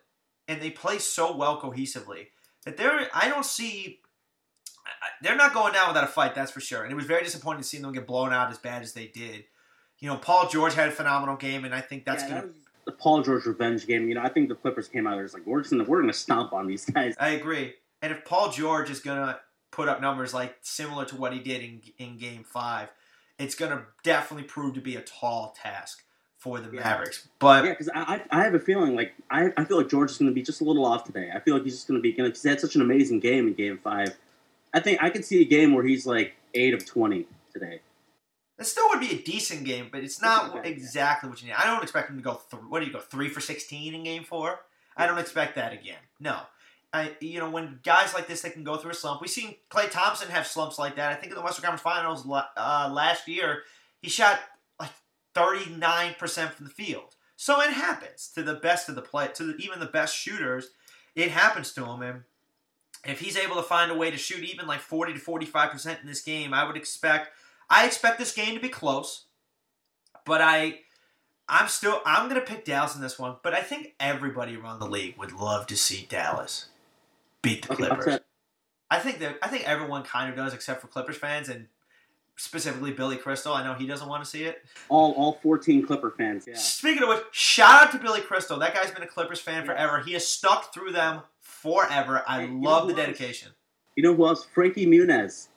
[0.49, 2.29] and they play so well cohesively
[2.65, 4.01] that they're I don't see
[4.85, 6.83] I- I- they're not going down without a fight, that's for sure.
[6.83, 9.07] And it was very disappointing to see them get blown out as bad as they
[9.07, 9.45] did.
[10.01, 12.41] You know, Paul George had a phenomenal game, and I think that's Yeah, gonna.
[12.41, 14.09] that was the Paul George revenge game.
[14.09, 16.01] You know, I think the Clippers came out there was like we're just gonna we're
[16.01, 17.15] gonna stomp on these guys.
[17.21, 17.75] I agree.
[18.01, 19.39] And if Paul George is gonna
[19.73, 22.89] put up numbers like similar to what he did in in Game Five,
[23.39, 26.05] it's gonna definitely prove to be a tall task
[26.39, 26.83] for the Yeah.
[26.83, 27.29] Mavericks.
[27.41, 30.19] But Yeah, because I, I have a feeling like I, I feel like George is
[30.19, 31.31] going to be just a little off today.
[31.33, 33.47] I feel like he's just going to be because he had such an amazing game
[33.49, 34.17] in Game Five.
[34.75, 37.81] I think I could see a game where he's like eight of twenty today.
[38.59, 40.73] it still would be a decent game, but it's not not bad, yeah.
[40.73, 41.55] exactly what you need.
[41.55, 42.41] I don't expect him to go.
[42.51, 44.61] Th- what do you go three for sixteen in Game Four?
[44.97, 45.99] I don't expect that again.
[46.21, 46.41] No.
[46.93, 49.21] I, you know, when guys like this, they can go through a slump.
[49.21, 51.11] We've seen Klay Thompson have slumps like that.
[51.11, 52.27] I think in the Western Conference Finals
[52.57, 53.63] uh, last year,
[54.03, 54.41] he shot
[54.79, 54.91] like
[55.35, 57.15] 39% from the field.
[57.37, 60.69] So it happens to the best of the play, to the, even the best shooters.
[61.15, 62.03] It happens to him.
[62.03, 62.23] And
[63.05, 66.07] if he's able to find a way to shoot even like 40 to 45% in
[66.07, 67.31] this game, I would expect,
[67.71, 69.25] I expect this game to be close.
[70.27, 70.81] But I,
[71.49, 74.87] I'm still I'm gonna pick Dallas in this one, but I think everybody around the
[74.87, 76.67] league would love to see Dallas
[77.43, 78.07] beat the Okay, Clippers.
[78.07, 78.25] upset.
[78.91, 81.67] I think that I think everyone kind of does, except for Clippers fans and
[82.37, 83.53] specifically Billy Crystal.
[83.55, 84.63] I know he doesn't want to see it.
[84.89, 86.45] All all 14 Clipper fans.
[86.47, 86.55] Yeah.
[86.57, 88.59] Speaking of which, shout out to Billy Crystal.
[88.59, 89.67] That guy's been a Clippers fan Yes.
[89.67, 90.01] forever.
[90.01, 92.23] He has stuck through them forever.
[92.27, 93.07] I Hey, love the who else?
[93.07, 93.53] dedication.
[93.97, 94.45] You know who else?
[94.45, 95.49] Frankie Muniz.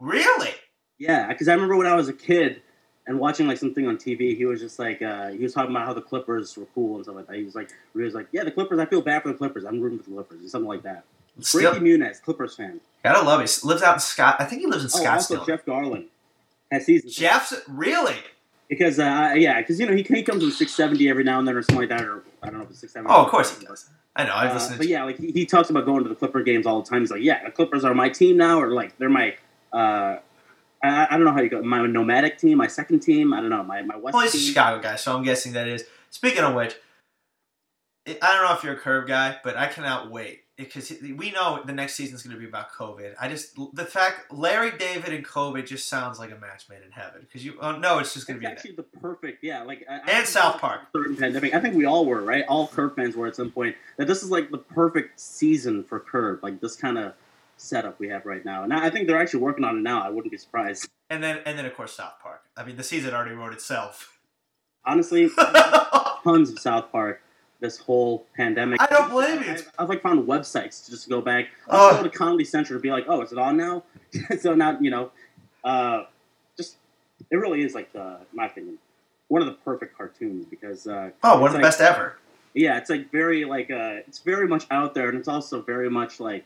[0.00, 0.50] Really?
[0.98, 2.62] Yeah, because I remember when I was a kid
[3.06, 5.86] and watching like something on TV, he was just like uh, he was talking about
[5.86, 7.36] how the Clippers were cool and stuff like that.
[7.36, 8.78] He was like, he was like, yeah, the Clippers.
[8.80, 9.64] I feel bad for the Clippers.
[9.64, 11.04] I'm rooting for the Clippers, and something like that.
[11.40, 12.80] Still, Frankie Muniz, Clippers fan.
[13.02, 13.50] gotta love it.
[13.50, 14.36] He lives out in Scott.
[14.38, 15.46] I think he lives in Oh, also Scottsdale.
[15.46, 16.06] Jeff Garlin
[16.70, 17.10] has season.
[17.10, 18.16] Jeff's really?
[18.68, 21.54] because uh, yeah, because you know he, he comes in 670 every now and then
[21.56, 23.12] or something like that, or I don't know if it's 670.
[23.12, 23.88] Oh, of course he does.
[24.16, 24.34] I know.
[24.34, 24.78] I've Uh, listened.
[24.78, 27.00] but yeah, like he, he talks about going to the Clipper games all the time.
[27.00, 29.36] He's like, yeah, the Clippers are my team now, or like they're my.
[29.72, 30.18] Uh,
[30.84, 31.62] I, I don't know how you go.
[31.62, 33.32] My nomadic team, my second team.
[33.34, 33.64] I don't know.
[33.64, 34.38] My my West Well, he's a.
[34.38, 35.84] Chicago guy, so I'm guessing that is.
[36.10, 36.76] Speaking of which,
[38.06, 41.32] I I don't know if you're a Curb guy, but I cannot wait because we
[41.32, 43.14] know the next season's going to be about COVID.
[43.20, 46.92] I just the fact Larry David and COVID just sounds like a match made in
[46.92, 48.58] heaven because you oh, no, it's just going to be that.
[48.58, 49.62] actually the perfect, yeah.
[49.62, 50.82] Like I, I And think South Park.
[50.94, 51.54] Certain pandemic.
[51.54, 52.44] I think we all were, right?
[52.48, 53.74] All Curb fans were at some point.
[53.96, 56.42] That this is like the perfect season for Curb.
[56.42, 57.14] Like this kind of
[57.56, 58.62] setup we have right now.
[58.62, 60.02] And I I think they're actually working on it now.
[60.02, 60.88] I wouldn't be surprised.
[61.10, 62.42] And then and then of course South Park.
[62.56, 64.18] I mean the season already wrote itself.
[64.86, 65.30] Honestly,
[66.24, 67.22] tons of South Park.
[67.64, 68.78] This whole pandemic.
[68.78, 69.52] I don't blame you.
[69.52, 71.46] I've, I've like found websites to just go back.
[71.66, 73.84] I'll go to Comedy Central to be like, oh, is it on now?
[74.38, 75.10] so now you know,
[75.64, 76.02] uh,
[76.58, 76.76] just
[77.30, 78.76] it really is like the, in my opinion,
[79.28, 82.18] one of the perfect cartoons because uh, oh, one of the like- best ever.
[82.52, 85.88] yeah, it's like very like uh, it's very much out there, and it's also very
[85.88, 86.44] much like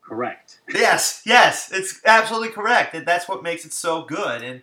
[0.00, 0.60] correct.
[0.72, 2.94] Yes, yes, it's absolutely correct.
[2.94, 4.42] And that's what makes it so good.
[4.42, 4.62] And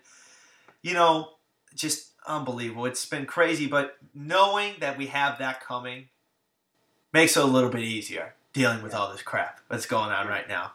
[0.83, 1.31] you know,
[1.75, 2.85] just unbelievable.
[2.85, 6.09] It's been crazy, but knowing that we have that coming
[7.13, 10.47] makes it a little bit easier dealing with all this crap that's going on right
[10.47, 10.71] now.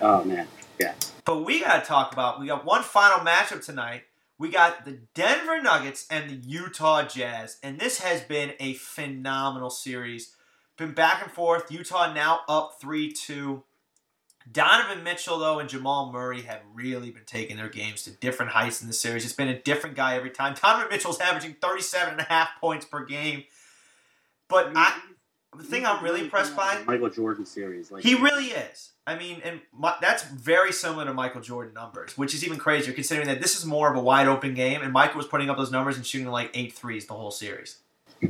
[0.00, 0.46] Oh man,
[0.78, 0.94] yeah.
[1.24, 2.40] But we got to talk about.
[2.40, 4.04] We got one final matchup tonight.
[4.38, 9.70] We got the Denver Nuggets and the Utah Jazz, and this has been a phenomenal
[9.70, 10.34] series.
[10.76, 11.72] Been back and forth.
[11.72, 13.64] Utah now up three two.
[14.50, 18.80] Donovan Mitchell though and Jamal Murray have really been taking their games to different heights
[18.80, 19.24] in the series.
[19.24, 20.54] It's been a different guy every time.
[20.60, 23.44] Donovan Mitchell's averaging 37 and a half points per game.
[24.48, 24.98] But I,
[25.56, 28.92] the thing I'm really impressed by, Michael Jordan series, like he really is.
[29.06, 32.92] I mean, and my, that's very similar to Michael Jordan numbers, which is even crazier
[32.92, 35.56] considering that this is more of a wide open game, and Michael was putting up
[35.56, 37.78] those numbers and shooting like eight threes the whole series.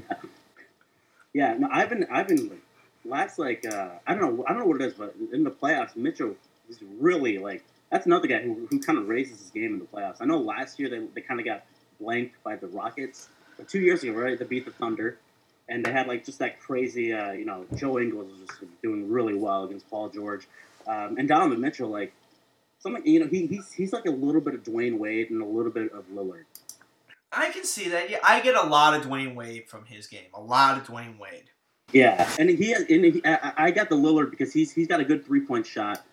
[1.35, 2.62] Yeah, no, I've been, I've been like,
[3.08, 5.50] last like, uh, I don't know, I don't know what it is, but in the
[5.50, 6.36] playoffs, Mitchell
[6.68, 9.86] is really like, that's another guy who, who kind of raises his game in the
[9.86, 10.16] playoffs.
[10.20, 11.64] I know last year they, they kind of got
[12.00, 15.18] blanked by the Rockets, but two years ago, right, they beat the Thunder,
[15.68, 19.10] and they had like just that crazy, uh, you know, Joe Ingles was just doing
[19.10, 20.46] really well against Paul George,
[20.86, 22.12] um, and Donovan Mitchell, like,
[22.80, 25.44] something, you know, he, he's he's like a little bit of Dwyane Wade and a
[25.44, 26.44] little bit of Lillard.
[27.32, 28.08] I can see that.
[28.08, 30.28] Yeah, I get a lot of Dwyane Wade from his game.
[30.32, 31.50] A lot of Dwyane Wade.
[31.92, 35.24] Yeah, and he and he, I, got the Lillard because he's he's got a good
[35.24, 36.05] three point shot.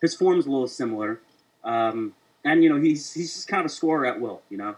[0.00, 1.20] His form's a little similar,
[1.64, 4.42] um, and you know he's he's just kind of a scorer at will.
[4.50, 4.76] You know,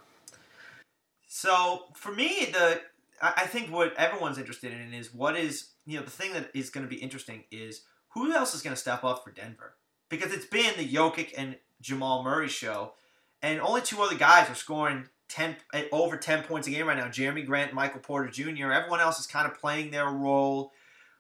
[1.27, 2.81] So for me, the
[3.21, 6.71] I think what everyone's interested in is what is you know the thing that is
[6.71, 9.75] going to be interesting is who else is going to step up for Denver
[10.09, 12.95] because it's been the Jokic and Jamal Murray show,
[13.43, 16.97] and only two other guys are scoring ten eh, over ten points a game right
[16.97, 17.07] now.
[17.07, 18.73] Jerami Grant, Michael Porter Jr.
[18.73, 20.73] Everyone else is kind of playing their role,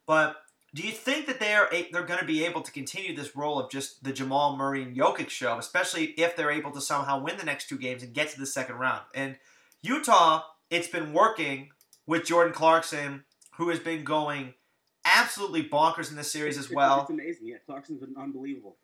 [0.06, 0.36] but.
[0.74, 3.70] Do you think that they're they're going to be able to continue this role of
[3.70, 7.44] just the Jamal Murray and Jokic show, especially if they're able to somehow win the
[7.44, 9.00] next two games and get to the second round?
[9.14, 9.38] And
[9.80, 11.70] Utah, it's been working
[12.06, 13.24] with Jordan Clarkson,
[13.56, 14.54] who has been going
[15.04, 17.02] absolutely bonkers in this series as well.
[17.02, 17.46] It's, amazing.
[17.46, 18.76] Yeah, Clarkson's been unbelievable.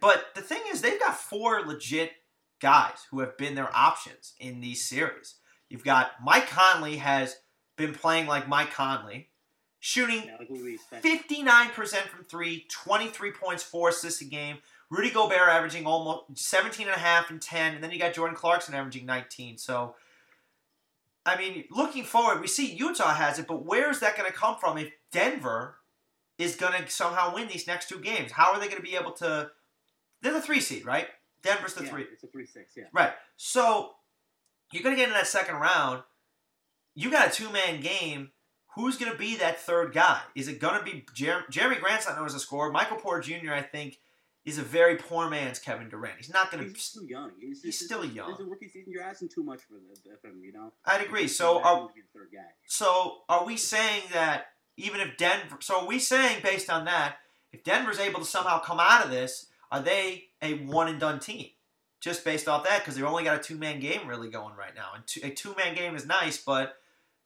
[0.00, 2.12] But the thing is, they've got four legit
[2.64, 5.34] guys who have been their options in these series.
[5.68, 7.36] You've got Mike Conley has
[7.76, 9.28] been playing like Mike Conley,
[9.80, 11.04] shooting Yeah, like what we expect.
[11.04, 11.74] 59%
[12.06, 14.56] from three, 23 points, four assists a game.
[14.88, 17.74] Rudy Gobert averaging almost 17 and a half and 10.
[17.74, 19.58] And then you got Jordan Clarkson averaging 19.
[19.58, 19.96] So,
[21.26, 24.34] I mean, looking forward, we see Utah has it, but where is that going to
[24.34, 25.76] come from if Denver
[26.38, 28.32] is going to somehow win these next two games?
[28.32, 29.50] How are they going to be able to?
[30.22, 31.08] They're the three seed, right?
[31.44, 32.06] Denver's the Yeah, three.
[32.12, 32.74] It's a three six.
[32.76, 32.84] Yeah.
[32.92, 33.12] Right.
[33.36, 33.92] So
[34.72, 36.02] you're going to get into that second round.
[36.94, 38.30] You got a two man game.
[38.74, 40.20] Who's going to be that third guy?
[40.34, 42.72] Is it going to be Jer- Jerami Grant's not known as a scorer.
[42.72, 43.52] Michael Porter Jr.
[43.52, 43.98] I think
[44.44, 46.16] is a very poor man's Kevin Durant.
[46.18, 46.70] He's not going to.
[46.70, 47.30] He's still young.
[47.40, 48.32] He's, He's still young.
[48.32, 48.92] It's a rookie season.
[48.92, 50.42] You're asking too much for him.
[50.42, 50.72] You know.
[50.84, 51.28] I'd agree.
[51.28, 52.50] So are him to be the third guy.
[52.66, 55.58] so are we saying that even if Denver?
[55.60, 57.16] So are we saying based on that,
[57.52, 61.18] if Denver's able to somehow come out of this, are they a one and done
[61.18, 61.48] team?
[62.00, 64.74] Just based off that, because they've only got a two man game really going right
[64.74, 66.76] now, and two, a two man game is nice, but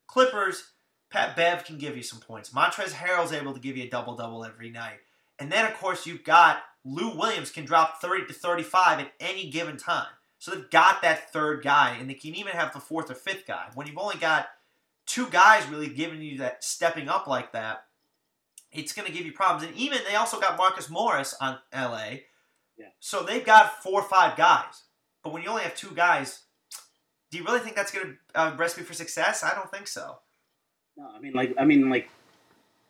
[0.07, 0.71] Clippers,
[1.11, 2.51] Pat Bev can give you some points.
[2.51, 5.01] Montrezl Harrell's able to give you a double double every night,
[5.39, 9.13] and then of course you've got Lou Williams can drop thirty to thirty five at
[9.21, 10.07] any given time.
[10.39, 13.47] So they've got that third guy, and they can even have the fourth or fifth
[13.47, 13.67] guy.
[13.75, 14.47] When you've only got
[15.05, 17.85] two guys really giving you that stepping up like that,
[18.71, 19.69] it's going to give you problems.
[19.69, 22.19] And even they also got Marcus Morris on LA.
[22.79, 22.87] Yeah.
[23.01, 24.83] So they've got four or five guys.
[25.23, 26.43] But when you only have two guys,
[27.31, 29.43] do you really think that's going to uh, recipe for success?
[29.43, 30.19] I don't think so.
[30.97, 32.09] No, I mean like I mean like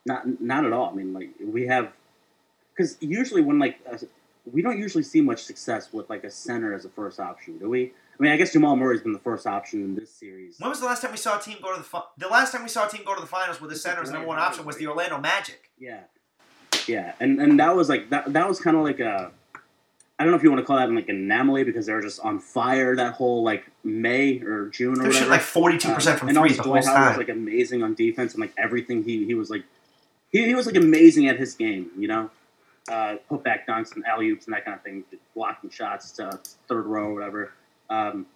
[0.07, 0.90] not not at all.
[0.90, 1.92] I mean like we have
[2.74, 3.98] because usually when like uh,
[4.51, 7.68] we don't usually see much success with like a center as a first option, do
[7.68, 7.92] we?
[8.18, 10.57] I mean, I guess Jamal Murray's been the first option in this series.
[10.59, 12.53] When was the last time we saw a team go to the fi- the last
[12.53, 14.29] time we saw a team go to the finals with the center as the number
[14.29, 15.70] one option was the Orlando Magic.
[15.79, 16.01] Yeah,
[16.87, 18.33] yeah, and and that was like that.
[18.33, 19.31] That was kind of like a.
[20.18, 22.02] I don't know if you want to call that like an anomaly because they were
[22.02, 25.31] just on fire that whole like May or June or They're whatever.
[25.31, 27.16] like forty two percent from three the whole Howard was time.
[27.18, 29.62] like amazing on defense and like everything he he was like
[30.31, 32.31] he, he was like amazing at his game, you know.
[32.90, 35.04] Uh, put back dunks and alley oops and that kind of thing,
[35.35, 37.52] blocking shots to third row or whatever.
[37.90, 38.26] Um,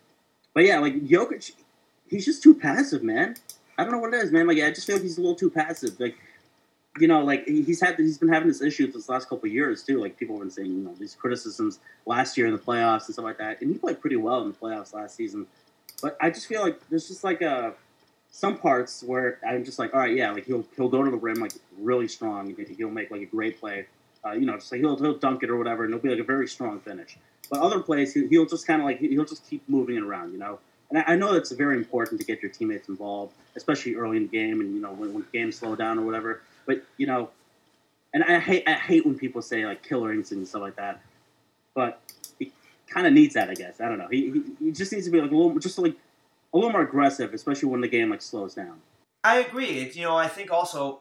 [0.55, 1.53] but yeah, like Jokic,
[2.09, 3.35] he's just too passive, man.
[3.79, 4.47] I don't know what it is, man.
[4.47, 5.99] Like I just feel like he's a little too passive.
[5.99, 6.16] Like
[6.99, 9.83] you know, like he's had he's been having this issue this last couple of years
[9.83, 9.99] too.
[10.01, 13.15] Like people have been saying, you know, these criticisms last year in the playoffs and
[13.15, 13.61] stuff like that.
[13.63, 15.47] And he played pretty well in the playoffs last season.
[16.03, 17.75] But I just feel like there's just like a
[18.31, 21.17] some parts where I'm just like, all right, yeah, like he'll he'll go to the
[21.17, 22.55] rim like really strong.
[22.77, 23.87] He'll make like a great play.
[24.25, 26.19] Uh, you know, just like he'll he'll dunk it or whatever, and it'll be like
[26.19, 27.17] a very strong finish.
[27.51, 30.33] But other plays, he, he'll just kind of like he'll just keep moving it around.
[30.33, 30.59] You know,
[30.91, 34.29] and I, know it's very important to get your teammates involved, especially early in the
[34.29, 36.43] game, and you know when, when games slow down or whatever.
[36.66, 37.31] But you know,
[38.14, 41.01] and I hate I hate when people say like killer instinct and stuff like that.
[41.75, 42.01] But
[42.38, 42.53] he
[42.88, 43.81] kind of needs that, I guess.
[43.81, 44.09] I don't know.
[44.11, 45.94] He, he he just needs to be like a little just like
[46.53, 48.81] a little more aggressive, especially when the game like slows down.
[49.25, 49.90] I agree.
[49.94, 51.01] You know, I think also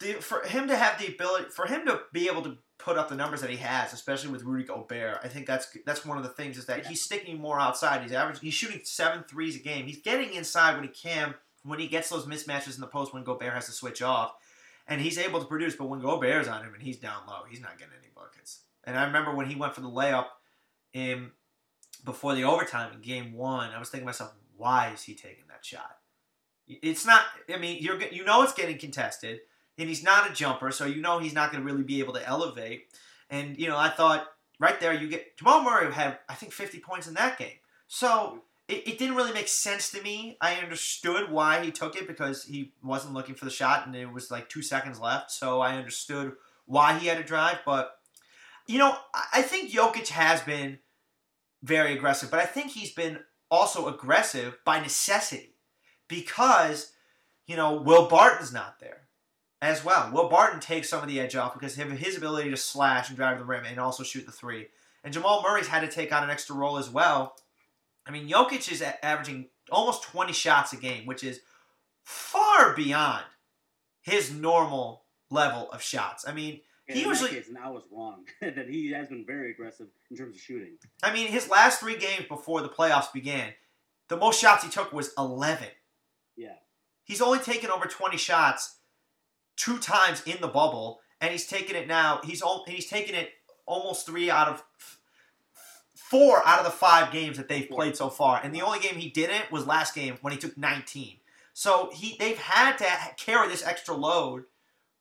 [0.00, 3.08] the, for him to have the ability, for him to be able to put up
[3.08, 6.24] the numbers that he has, especially with Rudy Gobert, I think that's that's one of
[6.24, 6.88] the things is that Yeah.
[6.88, 8.02] he's sticking more outside.
[8.02, 8.40] He's average.
[8.40, 9.86] He's shooting seven threes a game.
[9.86, 11.34] He's getting inside when he can.
[11.62, 14.34] When he gets those mismatches in the post, when Gobert has to switch off,
[14.86, 15.76] and he's able to produce.
[15.76, 18.60] But when Gobert's on him and he's down low, he's not getting any buckets.
[18.84, 20.26] And I remember when he went for the layup
[20.92, 21.30] in
[22.04, 25.44] before the overtime in game one, I was thinking to myself, why is he taking
[25.48, 25.98] that shot?
[26.66, 27.22] It's not.
[27.52, 29.40] I mean, you're you know it's getting contested,
[29.76, 32.14] and he's not a jumper, so you know he's not going to really be able
[32.14, 32.86] to elevate.
[33.28, 34.26] And you know, I thought
[34.58, 37.58] right there, you get Jamal Murray had I think 50 points in that game.
[37.86, 40.36] So it, it didn't really make sense to me.
[40.40, 44.10] I understood why he took it because he wasn't looking for the shot, and it
[44.10, 45.30] was like two seconds left.
[45.30, 46.32] So I understood
[46.66, 47.58] why he had to drive.
[47.66, 47.94] But
[48.66, 48.96] you know,
[49.32, 50.78] I, think Jokic has been
[51.62, 53.18] very aggressive, but I think he's been
[53.50, 55.56] also aggressive by necessity
[56.08, 56.92] because
[57.46, 59.02] you know Will Barton's not there
[59.60, 60.10] as well.
[60.10, 63.16] Will Barton takes some of the edge off because of his ability to slash and
[63.16, 64.68] drive the rim and also shoot the three.
[65.02, 67.36] And Jamal Murray's had to take on an extra role as well.
[68.06, 71.40] I mean, Jokic is averaging almost 20 shots a game, which is
[72.02, 73.24] far beyond
[74.02, 76.26] his normal level of shots.
[76.28, 79.86] I mean, He usually- case, and I was wrong that he has been very aggressive
[80.10, 80.76] in terms of shooting.
[81.02, 83.54] I mean, his last three games before the playoffs began,
[84.08, 85.68] the most shots he took was 11.
[86.36, 86.56] Yeah,
[87.04, 88.76] He's only taken over 20 shots
[89.56, 92.20] two times in the bubble, and he's taken it now.
[92.24, 93.30] He's he's taken it
[93.66, 94.62] almost three out of
[96.10, 98.38] four out of the five games that they've played so far.
[98.42, 101.16] And the only game he didn't was last game when he took 19.
[101.54, 102.86] So he they've had to
[103.16, 104.44] carry this extra load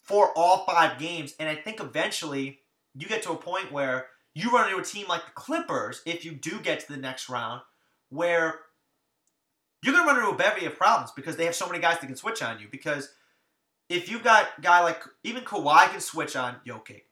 [0.01, 2.59] for all five games, and I think eventually
[2.93, 6.23] you get to a point where you run into a team like the Clippers if
[6.23, 7.61] you do get to the next round,
[8.09, 8.59] where
[9.81, 11.99] you're going to run into a bevy of problems because they have so many guys
[11.99, 12.67] that can switch on you.
[12.71, 13.09] Because
[13.89, 17.03] if you've got a guy like even Kawhi can switch on Jokic,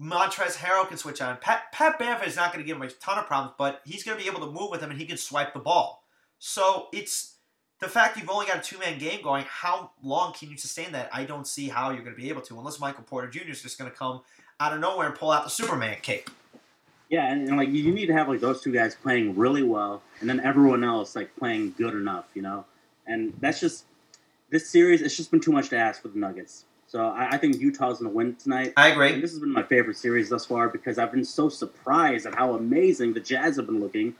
[0.00, 1.38] Montrezl Harrell can switch on.
[1.38, 4.02] Pat, Pat Bev is not going to give him a ton of problems, but he's
[4.02, 6.04] going to be able to move with him and he can swipe the ball.
[6.38, 7.36] So it's
[7.80, 9.44] the fact you've only got a two man game going.
[9.48, 11.08] How long can you sustain that?
[11.12, 13.50] I don't see how you're going to be able to unless Michael Porter Jr.
[13.50, 14.20] is just going to come
[14.60, 16.30] out of nowhere and pull out the Superman cape.
[17.08, 20.02] yeah, and, and like you need to have like those two guys playing really well,
[20.20, 22.64] and then everyone else like playing good enough, you know.
[23.06, 23.84] And that's just
[24.50, 25.02] this series.
[25.02, 26.64] It's just been too much to ask for the Nuggets.
[26.86, 28.72] So I, I think Utah's going to win tonight.
[28.76, 29.20] I And agree.
[29.20, 32.54] this has been my favorite series thus far because I've been so surprised at how
[32.54, 34.14] amazing the Jazz have been looking.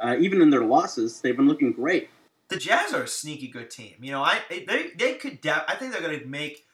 [0.00, 2.08] Uh, even in their losses, they've been looking great.
[2.48, 3.96] The Jazz are a sneaky good team.
[4.00, 5.40] You know, I they they could.
[5.40, 6.64] De- I think they're going to make.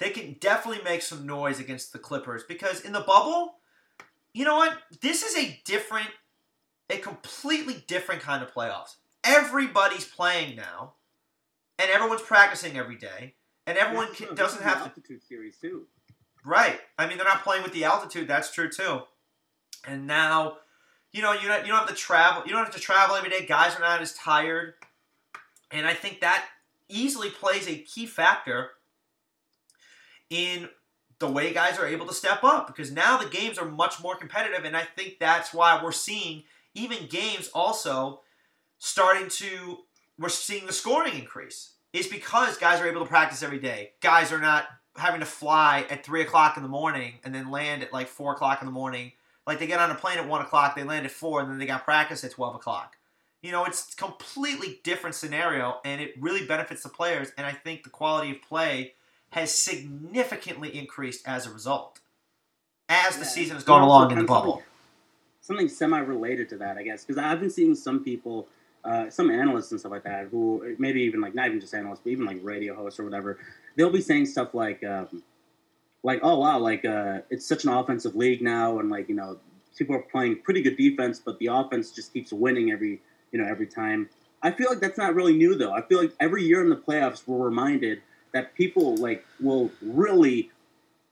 [0.00, 3.56] They can definitely make some noise against the Clippers because in the bubble,
[4.32, 4.78] you know what?
[5.02, 6.08] This is a different,
[6.88, 8.96] a completely different kind of playoffs.
[9.22, 10.94] Everybody's playing now,
[11.78, 13.34] and everyone's practicing every day,
[13.66, 15.86] and everyone can, doesn't have to altitude series too.
[16.44, 16.80] Right.
[16.98, 18.26] I mean, they're not playing with the altitude.
[18.26, 19.00] That's true too.
[19.86, 20.58] And now,
[21.12, 22.42] you know, you don't, you don't have to travel.
[22.46, 23.44] You don't have to travel every day.
[23.46, 24.74] Guys are not as tired.
[25.70, 26.46] And I think that
[26.88, 28.70] easily plays a key factor
[30.28, 30.68] in
[31.18, 34.16] the way guys are able to step up because now the games are much more
[34.16, 34.64] competitive.
[34.64, 36.44] And I think that's why we're seeing
[36.74, 38.22] even games also
[38.78, 39.78] starting to
[40.18, 41.72] we're seeing the scoring increase.
[41.92, 43.92] Is because guys are able to practice every day.
[44.00, 47.82] Guys are not having to fly at three o'clock in the morning and then land
[47.82, 49.12] at like four o'clock in the morning.
[49.46, 51.58] Like they get on a plane at one o'clock, they land at four, and then
[51.58, 52.96] they got practice at twelve o'clock.
[53.42, 57.32] You know, it's completely different scenario, and it really benefits the players.
[57.36, 58.94] And I think the quality of play
[59.30, 62.00] has significantly increased as a result,
[62.88, 64.62] as the Yeah, season has gone along in the of something- bubble.
[65.40, 68.46] Something semi-related to that, I guess, because I've been seeing some people,
[68.84, 72.00] uh, some analysts and stuff like that, who maybe even like not even just analysts,
[72.02, 73.38] but even like radio hosts or whatever,
[73.76, 75.22] they'll be saying stuff like, um,
[76.02, 79.38] like, oh wow, like uh, it's such an offensive league now, and like you know,
[79.76, 83.00] people are playing pretty good defense, but the offense just keeps winning every
[83.32, 84.08] you know every time.
[84.42, 85.72] I feel like that's not really new though.
[85.72, 88.00] I feel like every year in the playoffs, we're reminded
[88.32, 90.50] that people like will really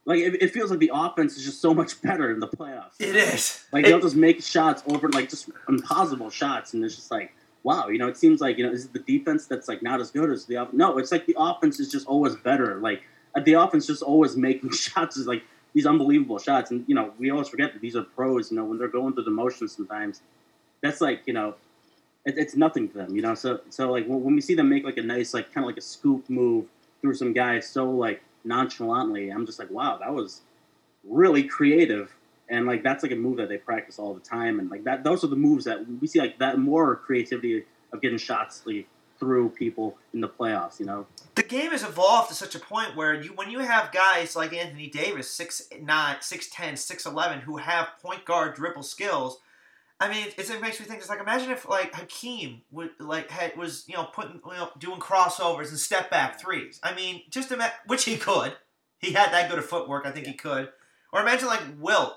[0.07, 2.95] like it, it feels like the offense is just so much better in the playoffs.
[2.99, 3.67] It is.
[3.71, 7.35] Like It- they'll just make shots over like just impossible shots, and it's just like
[7.63, 10.11] wow, you know, it seems like you know is the defense that's like not as
[10.11, 12.77] good as the off- no, it's like the offense is just always better.
[12.77, 13.03] Like
[13.35, 15.43] uh, the offense just always making shots is like
[15.75, 18.51] these unbelievable shots, and you know we always forget that these are pros.
[18.51, 20.23] You know when they're going through the motions sometimes,
[20.81, 21.55] that's like you know.
[22.25, 23.35] It, it's nothing to them, you know.
[23.35, 25.69] So, so like when when we see them make like a nice, like kind of
[25.69, 26.67] like a scoop move
[27.01, 30.43] through some guys so like nonchalantly, I'm just like, wow, that was
[31.05, 32.15] really creative
[32.49, 35.05] and like that's like a move that they practice all the time and like that
[35.05, 38.87] those are the moves that we see like that more creativity of getting shots like,
[39.19, 41.07] through people in the playoffs you know
[41.39, 44.53] the game has evolved to such a point where you when you have guys like
[44.53, 49.39] Anthony Davis, 6'9", 6'10", 6'11", who have point guard dribble skills,
[50.01, 51.01] I mean, it's, it makes me think.
[51.01, 54.71] It's like imagine if like Hakeem would like had was you know putting you know
[54.79, 56.81] doing crossovers and step back threes.
[56.83, 58.57] I mean, just imagine which he could.
[58.99, 60.07] He had that good of footwork.
[60.07, 60.71] I think he could.
[61.13, 62.15] Or imagine like Wilt,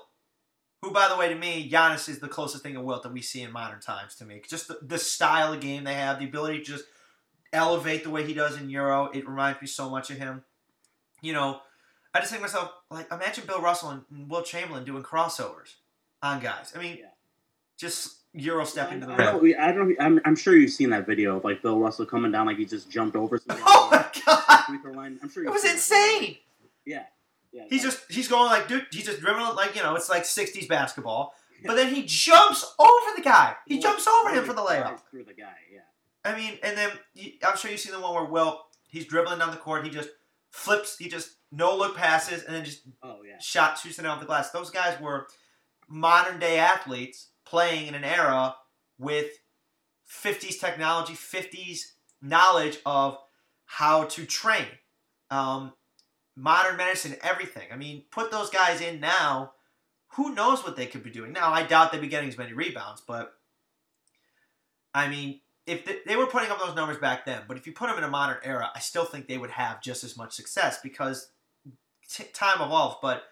[0.82, 3.22] who by the way to me, Giannis is the closest thing to Wilt that we
[3.22, 4.42] see in modern times to me.
[4.48, 6.84] Just the, the style of game they have, the ability to just
[7.52, 9.06] elevate the way he does in Euro.
[9.14, 10.42] It reminds me so much of him.
[11.20, 11.60] You know,
[12.14, 15.74] I just think to myself, like, imagine Bill Russell and, Wilt Chamberlain doing crossovers
[16.22, 16.72] on guys.
[16.76, 17.06] I mean, Yeah.
[17.78, 21.06] just Euro step into the I don't, I don't I'm, I'm sure you've seen that
[21.06, 24.96] video of like Bill Russell coming down like he just jumped over Oh my god,
[24.96, 26.36] line I'm sure it was seen that insane.
[26.86, 27.04] yeah
[27.52, 30.24] yeah He's just he's going like, dude, he's just dribbling like you know, it's like
[30.24, 31.34] '60s basketball.
[31.64, 33.54] But then he jumps over the guy.
[33.66, 34.98] He jumps over him for the layup.
[35.10, 35.80] Through the guy yeah
[36.24, 36.90] I mean, and then
[37.46, 39.84] I'm sure you've seen the one where Wilt he's dribbling down the court.
[39.84, 40.10] He just
[40.50, 40.98] flips.
[40.98, 44.26] He just no look passes and then just oh yeah shot shoots it out the
[44.26, 44.50] glass.
[44.50, 45.26] Those guys were
[45.88, 48.54] modern day athletes playing in an era
[48.98, 49.30] with
[50.08, 51.80] 50s technology, 50s
[52.20, 53.18] knowledge of
[53.64, 54.66] how to train,
[55.30, 55.72] um,
[56.36, 57.68] modern medicine, everything.
[57.72, 59.52] I mean, put those guys in now.
[60.14, 61.32] Who knows what they could be doing?
[61.32, 63.34] Now, I doubt they'd be getting as many rebounds, but
[64.94, 67.72] I mean, if they, they were putting up those numbers back then, but if you
[67.72, 70.32] put them in a modern era, I still think they would have just as much
[70.32, 71.30] success because
[72.08, 72.96] t- time evolves.
[73.00, 73.24] But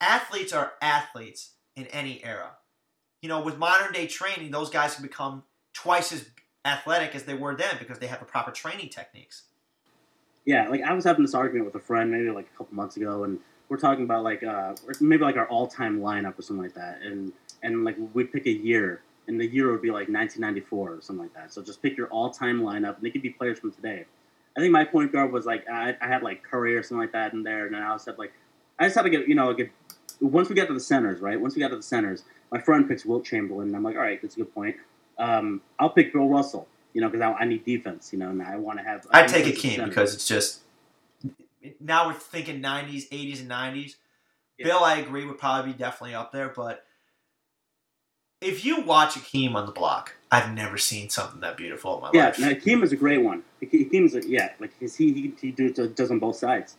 [0.00, 2.52] athletes are athletes in any era.
[3.22, 6.26] You know, with modern day training, those guys can become twice as
[6.64, 9.44] athletic as they were then because they have the proper training techniques.
[10.44, 12.96] Yeah, like I was having this argument with a friend maybe like a couple months
[12.96, 16.62] ago, and we're talking about like uh maybe like our all time lineup or something
[16.62, 20.08] like that, and and like we'd pick a year, and the year would be like
[20.08, 21.52] 1994 or something like that.
[21.52, 24.04] So just pick your all time lineup, and they could be players from today.
[24.56, 27.12] I think my point guard was like I, I had like Curry or something like
[27.12, 28.32] that in there, and then I said like
[28.78, 29.72] I just had to get you know like
[30.20, 31.40] once we got to the centers, right?
[31.40, 34.02] Once we got to the centers, my friend picks Wilt Chamberlain, and I'm like, all
[34.02, 34.76] right, that's a good point.
[35.18, 38.40] Um, I'll pick Bill Russell, you know, because I, I need defense, you know, and
[38.40, 39.06] I want to have.
[39.10, 40.60] I take defensive because it's just
[41.80, 43.96] now we're thinking 90s, 80s, and 90s.
[44.58, 44.66] Yeah.
[44.66, 46.84] Bill, I agree, would probably be definitely up there, but
[48.40, 52.10] if you watch Akeem on the block, I've never seen something that beautiful in my
[52.12, 52.38] Yeah, life.
[52.38, 53.42] no, Hakeem is a great one.
[53.60, 56.76] Hakeem is a, yeah, like he he he does on both sides.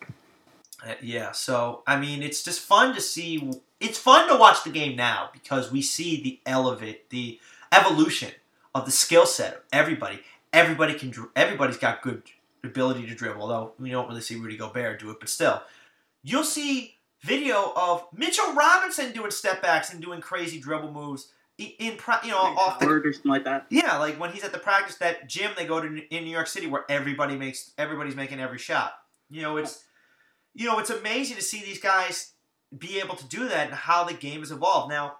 [0.86, 3.52] Uh, yeah, so I mean, it's just fun to see.
[3.80, 7.40] It's fun to watch the game now because we see the elevate, the
[7.72, 8.32] evolution
[8.76, 10.20] of the skill set of everybody.
[10.54, 11.14] Everybody can.
[11.36, 12.24] Everybody's got good
[12.64, 13.42] ability to dribble.
[13.42, 15.64] Although we don't really see Rudy Gobert do it, but still,
[16.22, 21.98] you'll see video of Mitchell Robinson doing step backs and doing crazy dribble moves in,
[22.24, 23.66] you know, off the or something like that.
[23.70, 26.48] yeah, like when he's at the practice that gym they go to in New York
[26.48, 28.94] City where everybody makes everybody's making every shot.
[29.30, 29.84] You know, it's
[30.54, 32.34] you know, it's amazing to see these guys
[32.78, 34.90] be able to do that and how the game has evolved.
[34.90, 35.18] Now,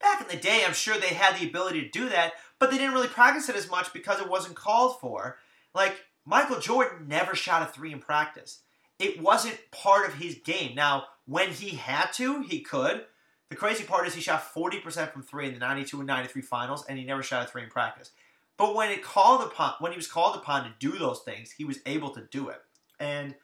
[0.00, 2.32] back in the day, I'm sure they had the ability to do that,
[2.62, 5.36] but they didn't really practice it as much because it wasn't called for.
[5.74, 8.60] Like Michael Jordan never shot a 3 in practice.
[9.00, 10.76] It wasn't part of his game.
[10.76, 13.04] Now, when he had to, he could.
[13.50, 16.84] The crazy part is he shot 40% from 3 in the 92 and 93 finals
[16.88, 18.12] and he never shot a 3 in practice.
[18.56, 21.64] But when it called upon when he was called upon to do those things, he
[21.64, 22.60] was able to do it.
[23.00, 23.34] And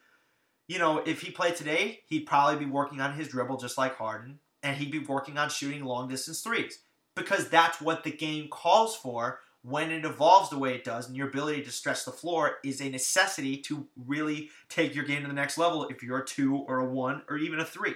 [0.69, 3.97] you know, if he played today, he'd probably be working on his dribble just like
[3.97, 6.79] Harden, and he'd be working on shooting long distance threes
[7.15, 11.17] because that's what the game calls for when it evolves the way it does, and
[11.17, 15.27] your ability to stretch the floor is a necessity to really take your game to
[15.27, 17.95] the next level if you're a two or a one or even a three.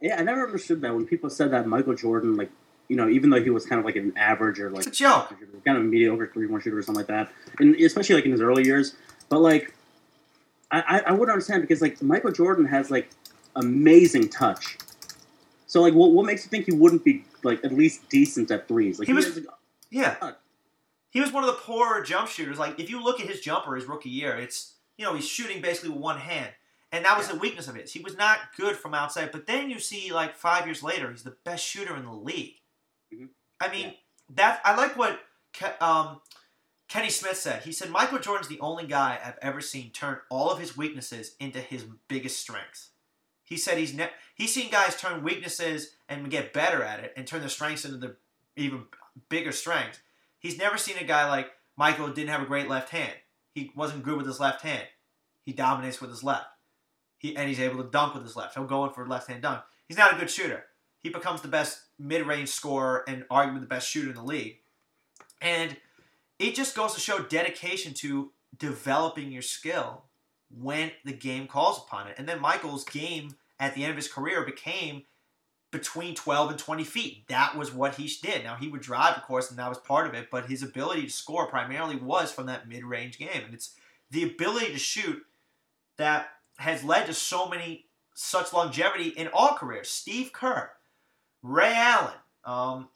[0.00, 2.50] Yeah, I never understood that when people said that Michael Jordan, like,
[2.88, 5.02] you know, even though he was kind of like an average or like It's a
[5.02, 5.34] joke.
[5.64, 8.40] kind of mediocre three point shooter or something like that, and especially like in his
[8.40, 8.94] early years.
[9.28, 9.74] But like,
[10.70, 13.10] I I, I wouldn't understand because like Michael Jordan has like
[13.56, 14.78] amazing touch.
[15.74, 18.68] So like, what what makes you think he wouldn't be like at least decent at
[18.68, 19.00] threes?
[19.00, 19.44] Like He was- has-
[19.90, 20.30] Yeah.
[21.10, 22.60] He was one of the poorer jump shooters.
[22.60, 25.60] Like, if you look at his jumper his rookie year, it's, you know, he's shooting
[25.60, 26.52] basically with one hand.
[26.92, 27.34] And that was Yeah.
[27.34, 27.92] a weakness of his.
[27.92, 29.32] He was not good from outside.
[29.32, 32.60] But then you see, like, five years later, he's the best shooter in the league.
[33.12, 33.30] Mhm.
[33.60, 33.96] I mean,
[34.30, 36.20] that I like what Ke- um,
[36.86, 37.64] Kenny Smith said.
[37.64, 41.34] He said, Michael Jordan's the only guy I've ever seen turn all of his weaknesses
[41.40, 42.90] into his biggest strengths.
[43.44, 47.26] He said he's ne- he's seen guys turn weaknesses and get better at it and
[47.26, 48.16] turn their strengths into the
[48.56, 48.84] even
[49.28, 50.00] bigger strengths.
[50.38, 53.14] He's never seen a guy like Michael didn't have a great left hand.
[53.54, 54.86] He wasn't good with his left hand.
[55.42, 56.46] He dominates with his left.
[57.18, 58.54] He and he's able to dunk with his left.
[58.54, 59.62] He'll go in for a left hand dunk.
[59.86, 60.64] He's not a good shooter.
[61.02, 64.58] He becomes the best mid range scorer and arguably the best shooter in the league.
[65.40, 65.76] And
[66.38, 70.04] it just goes to show dedication to developing your skill
[70.50, 72.14] when the game calls upon it.
[72.18, 75.04] And then Michael's game at the end of his career became
[75.70, 77.28] between 12 and 20 feet.
[77.28, 78.44] That was what he did.
[78.44, 81.02] Now, he would drive, of course, and that was part of it, but his ability
[81.02, 83.42] to score primarily was from that mid range game.
[83.44, 83.74] And it's
[84.10, 85.24] the ability to shoot
[85.96, 86.28] that
[86.58, 89.90] has led to so many, such longevity in all careers.
[89.90, 90.70] Steve Kerr,
[91.42, 92.14] Ray Allen,
[92.44, 92.88] um,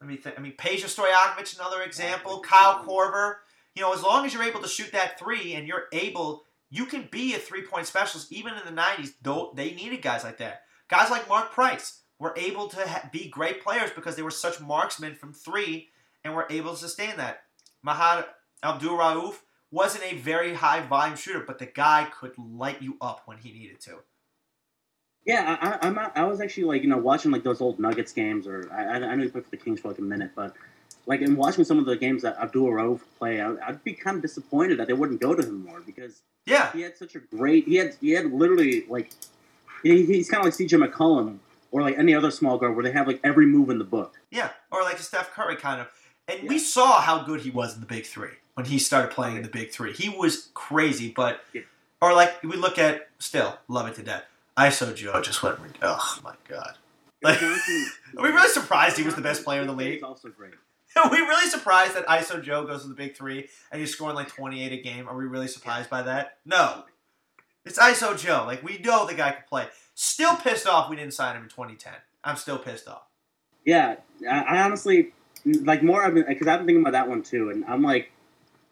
[0.00, 0.38] let me think.
[0.38, 2.40] I mean, Peja Stojakovic, another example.
[2.40, 3.36] Kyle Korver.
[3.74, 6.86] You know, as long as you're able to shoot that three and you're able, you
[6.86, 8.32] can be a three point specialist.
[8.32, 10.62] Even in the 90s, though they needed guys like that.
[10.88, 14.60] Guys like Mark Price were able to ha- be great players because they were such
[14.60, 15.88] marksmen from three
[16.24, 17.42] and were able to sustain that.
[17.82, 18.24] Mahmoud
[18.62, 19.36] Abdul Rauf
[19.70, 23.52] wasn't a very high volume shooter, but the guy could light you up when he
[23.52, 23.98] needed to.
[25.24, 25.98] Yeah, I, I'm.
[25.98, 28.94] I was actually like you know watching like those old Nuggets games, or I, I
[28.94, 30.54] I know he played for the Kings for like a minute, but
[31.08, 34.16] like in watching some of the games that Abdul Rauf play, I, I'd be kind
[34.16, 37.18] of disappointed that they wouldn't go to him more because Yeah, he had such a
[37.18, 37.64] great.
[37.66, 39.10] He had he had literally like
[39.82, 41.38] he, he's kind of like CJ McCollum
[41.72, 44.14] or like any other small guard where they have like every move in the book.
[44.30, 45.88] Yeah, or like a Steph Curry kind of.
[46.28, 49.36] And we saw how good he was in the Big Three when he started playing
[49.36, 49.92] in the Big Three.
[49.94, 51.62] He was crazy, but Yeah.
[52.02, 54.24] or like we look at still love it to death.
[54.58, 55.58] ISO Joe just went.
[55.80, 56.74] Oh my god.
[57.22, 57.56] Like, are
[58.22, 59.94] we really surprised he was the best player in the league?
[59.94, 60.52] He's also great.
[60.96, 64.16] Are we really surprised that ISO Joe goes to the Big Three and he's scoring
[64.16, 65.08] like 28 a game?
[65.08, 66.38] Are we really surprised by that?
[66.44, 66.84] No.
[67.64, 68.44] It's ISO Joe.
[68.46, 69.66] Like we know the guy can play.
[69.94, 71.92] Still pissed off we didn't sign him in 2010.
[72.24, 73.02] I'm still pissed off.
[73.64, 73.96] Yeah,
[74.28, 75.12] I, honestly
[75.44, 76.02] like more.
[76.02, 78.10] I've been because I've been thinking about that one too, and I'm like,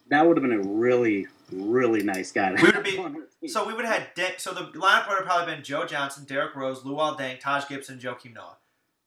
[0.09, 2.55] that would have been a really, really nice guy.
[2.55, 3.49] to We would have be- on our team.
[3.49, 6.25] So we would have had De- so the lineup would have probably been Joe Johnson,
[6.25, 8.57] Derrick Rose, Luol Deng, Taj Gibson, Joakim Noah.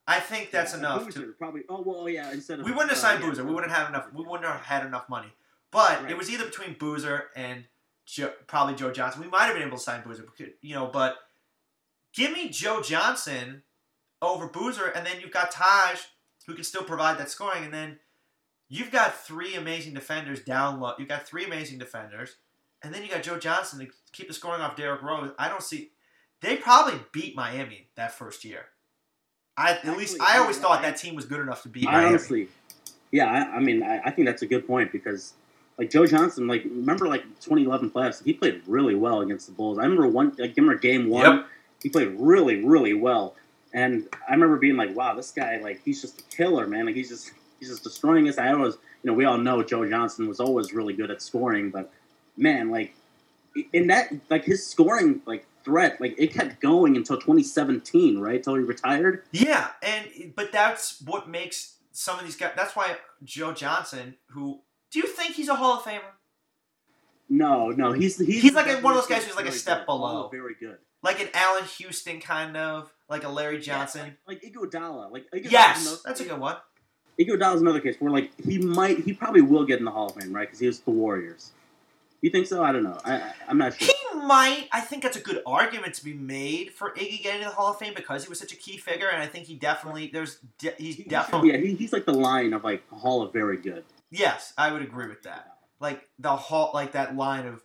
[0.10, 1.06] I think that's Yeah, enough.
[1.06, 1.62] Boozer, To, probably.
[1.70, 2.32] Oh well, yeah.
[2.32, 3.46] Instead of we wouldn't have uh, signed yeah, Boozer.
[3.46, 4.08] We wouldn't have enough.
[4.12, 5.32] We wouldn't have had enough money.
[5.72, 6.12] But Right.
[6.12, 7.66] it was either between Boozer and
[8.08, 9.22] Joe, probably Joe Johnson.
[9.22, 10.26] We might have been able to sign Boozer,
[10.62, 10.88] you know.
[10.88, 11.18] But
[12.14, 13.62] give me Joe Johnson
[14.22, 16.00] over Boozer, and then you've got Taj,
[16.48, 18.00] who can still provide that scoring, and then
[18.68, 20.94] you've got three amazing defenders down low.
[20.98, 22.38] You've got three amazing defenders,
[22.82, 25.32] and then you got Joe Johnson to keep the scoring off Derrick Rose.
[25.38, 25.92] I don't see.
[26.42, 28.66] They probably beat Miami that first year.
[29.60, 31.92] I at least I always I- thought that team was good enough to beat I
[31.92, 32.08] Miami.
[32.08, 32.48] honestly,
[33.12, 33.26] yeah.
[33.54, 35.34] I, I mean, I, I think that's a good point because,
[35.78, 39.78] like Joe Johnson, like remember like 2011 playoffs, he played really well against the Bulls.
[39.78, 41.46] I remember one, like remember game one, Yep.
[41.84, 43.36] he played really, really well,
[43.74, 46.86] and I remember being like, wow, this guy, like he's just a killer, man.
[46.86, 48.38] Like he's just he's just destroying us.
[48.38, 51.70] I always, you know, we all know Joe Johnson was always really good at scoring,
[51.70, 51.92] but
[52.38, 52.94] man, like
[53.74, 58.36] in that, like his scoring, like threat, like it kept going until 2017, right?
[58.38, 59.24] Until he retired.
[59.32, 62.52] Yeah, and but that's what makes some of these guys.
[62.56, 66.02] That's why Joe Johnson, who do you think he's a Hall of Famer?
[67.30, 69.86] No, no, he's he's, He's like one of those guys who's like a step good.
[69.86, 70.26] below.
[70.26, 70.78] Oh, very good.
[71.04, 74.16] Like an Allan Houston kind of, like a Larry Johnson.
[74.28, 76.58] like, like Iguodala, like Iguodala's yes, another- that's a good one.
[77.20, 80.16] Iguodala's another case where like he might, he probably will get in the Hall of
[80.16, 80.48] Fame, right?
[80.48, 81.52] Because he was the Warriors.
[82.22, 82.64] You think so?
[82.64, 82.98] I don't know.
[83.06, 83.88] I, I'm not sure.
[83.88, 84.68] He might.
[84.72, 87.72] I think that's a good argument to be made for Iggy getting to the Hall
[87.72, 90.40] of Fame because he was such a key figure, and I think he definitely there's
[90.58, 93.58] de- he's He- definitely yeah, he, he's like the line of like Hall of Very
[93.58, 93.86] Good.
[94.12, 95.56] yes, I would agree with that.
[95.80, 97.64] Like the hall, like that line of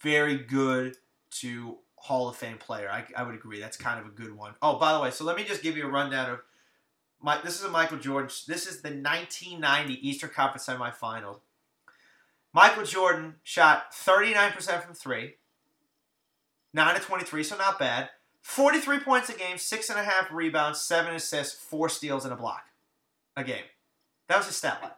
[0.00, 0.96] very good
[1.32, 2.88] to Hall of Fame player.
[2.90, 3.60] I, I would agree.
[3.60, 4.54] That's kind of a good one.
[4.62, 6.40] Oh, by the way, so let me just give you a rundown of
[7.20, 7.38] my.
[7.42, 8.30] This is a Michael Jordan.
[8.48, 11.40] This is the 1990 Eastern Conference semifinal.
[12.56, 15.34] Michael Jordan shot 39% from three,
[16.72, 18.08] 9 to 23, so not bad.
[18.40, 22.36] 43 points a game, six and a half rebounds, seven assists, four steals, and a
[22.36, 22.62] block
[23.36, 23.64] a game.
[24.28, 24.92] That was his stat line.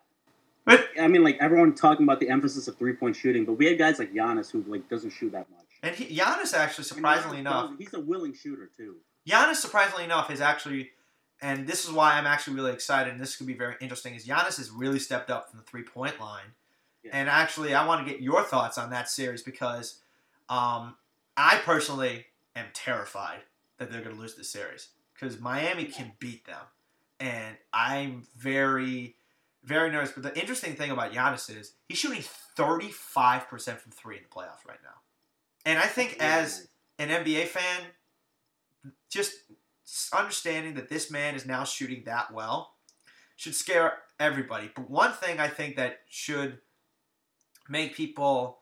[0.66, 3.66] But I mean, like everyone talking about the emphasis of three point shooting, but we
[3.66, 5.66] had guys like Giannis who like doesn't shoot that much.
[5.82, 8.98] and he, Giannis actually, surprisingly I mean, enough, he's a willing shooter too.
[9.28, 10.90] Giannis, surprisingly enough, is actually,
[11.42, 14.24] and this is why I'm actually really excited, and this could be very interesting, is
[14.24, 16.52] Giannis has really stepped up from the three point line.
[17.04, 17.10] Yeah.
[17.14, 20.00] And actually, I want to get your thoughts on that series because
[20.48, 20.96] um,
[21.36, 22.26] I personally
[22.56, 23.40] am terrified
[23.78, 26.60] that they're going to lose this series because Miami can beat them.
[27.20, 29.16] And I'm very,
[29.64, 30.12] very nervous.
[30.12, 32.22] But the interesting thing about Giannis is he's shooting
[32.56, 33.42] 35%
[33.78, 35.00] from three in the playoffs right now.
[35.64, 36.68] And I think as
[36.98, 37.82] an NBA fan,
[39.10, 39.34] just
[40.12, 42.74] understanding that this man is now shooting that well
[43.36, 44.70] should scare everybody.
[44.74, 46.58] But one thing I think that should
[47.68, 48.58] make people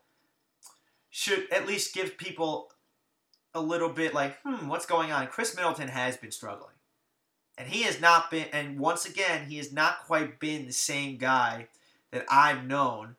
[1.09, 2.71] should at least give people
[3.53, 5.27] a little bit like, hmm, what's going on?
[5.27, 6.75] Khris Middleton has been struggling.
[7.57, 11.17] And he has not been and once again, he has not quite been the same
[11.17, 11.67] guy
[12.11, 13.15] that I've known.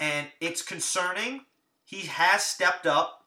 [0.00, 1.42] And it's concerning.
[1.84, 3.26] He has stepped up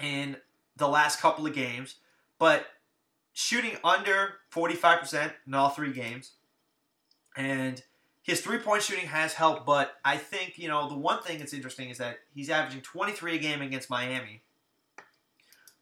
[0.00, 0.36] in
[0.76, 1.96] the last couple of games,
[2.38, 2.66] but
[3.32, 6.32] shooting under 45% in all three games.
[7.36, 7.82] And
[8.22, 11.52] his three point shooting has helped, but I think, you know, the one thing that's
[11.52, 14.42] interesting is that he's averaging 23 a game against Miami.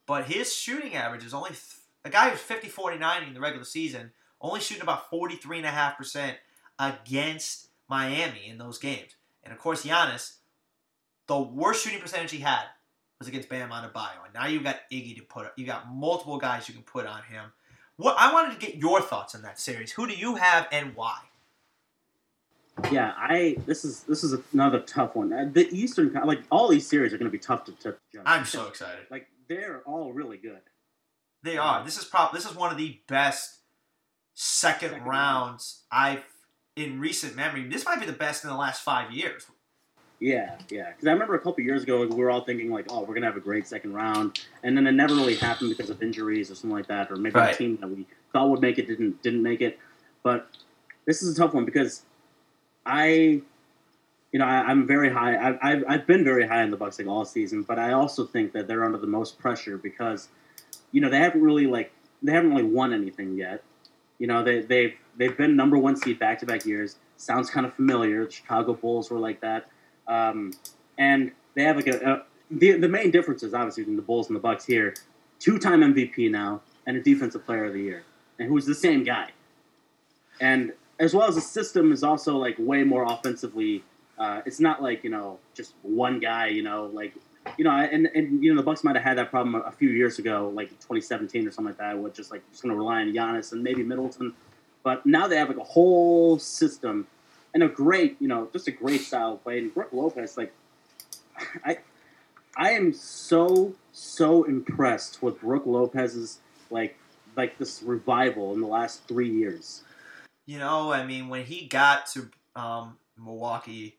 [0.06, 1.60] But his shooting average is only th-
[2.04, 6.34] a guy who's 50 49 in the regular season, only shooting about 43.5%
[6.78, 9.16] against Miami in those games.
[9.44, 10.36] And of course, Giannis,
[11.26, 12.64] the worst shooting percentage he had
[13.18, 14.24] was against Bam Adebayo.
[14.24, 17.06] And now you've got Iggy to put up You've got multiple guys you can put
[17.06, 17.52] on him.
[17.96, 19.92] What I wanted to get your thoughts on that series.
[19.92, 21.18] Who do you have and why?
[22.90, 25.32] Yeah, I this is this is another tough one.
[25.32, 28.22] Uh, The Eastern, like all these series, are going to be tough to, to judge.
[28.26, 29.06] I'm so excited.
[29.10, 30.60] like they're all really good.
[31.42, 31.84] They are.
[31.84, 33.58] This is prob this is one of the best
[34.34, 36.24] second, Second rounds I've
[36.76, 37.68] in recent memory.
[37.68, 39.46] This might be the best in the last five years.
[40.18, 40.90] Yeah, yeah.
[40.90, 43.14] Because I remember a couple years ago, like, we were all thinking like, "Oh, we're
[43.14, 46.50] gonna have a great second round," and then it never really happened because of injuries
[46.50, 47.52] or something like that, or maybe Right.
[47.52, 49.78] the team that we thought would make it didn't didn't make it.
[50.22, 50.48] But
[51.06, 52.02] this is a tough one because
[52.86, 53.42] I,
[54.32, 55.36] you know, I, I'm very high.
[55.36, 58.26] I've, I've I've been very high in the Bucks like all season, but I also
[58.26, 60.28] think that they're under the most pressure because,
[60.92, 63.62] you know, they haven't really like they haven't really won anything yet.
[64.18, 66.96] You know, they they've they've been number one seed back to back years.
[67.16, 68.24] Sounds kind of familiar.
[68.24, 69.68] The Chicago Bulls were like that.
[70.06, 70.52] Um,
[70.98, 74.28] and they have like a, a the, the main difference is obviously between the Bulls
[74.28, 74.94] and the Bucks here,
[75.38, 78.04] two time MVP now and a Defensive Player of the Year,
[78.38, 79.30] and who's the same guy,
[80.40, 83.82] and as well as the system is also like way more offensively.
[84.18, 87.14] Uh, it's not like you know just one guy, you know, like
[87.56, 89.88] you know, and and you know the Bucks might have had that problem a, few
[89.88, 93.00] years ago, like 2017 or something like that, with just like just going to rely
[93.00, 94.34] on Giannis and maybe Middleton,
[94.82, 97.06] but now they have like a whole system
[97.54, 99.58] and a great, you know, just a great style of play.
[99.58, 100.52] And Brook Lopez, like,
[101.64, 101.78] I,
[102.56, 106.38] I am so so impressed with Brook Lopez's
[106.70, 106.96] like
[107.36, 109.82] like this revival in the last three years.
[110.46, 113.98] You know, I mean, when he got to um, Milwaukee,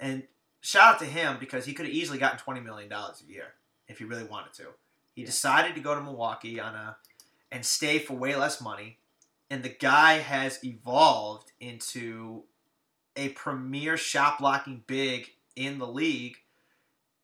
[0.00, 0.24] and
[0.60, 3.54] shout out to him because he could have easily gotten twenty million dollars a year
[3.86, 4.66] if he really wanted to.
[5.14, 5.26] He Yeah.
[5.26, 6.96] decided to go to Milwaukee on a
[7.50, 8.98] and stay for way less money,
[9.48, 12.44] and the guy has evolved into
[13.16, 16.36] a premier shot blocking big in the league.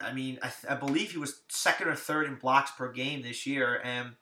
[0.00, 3.46] I mean, I, I believe he was second or third in blocks per game this
[3.46, 4.16] year, and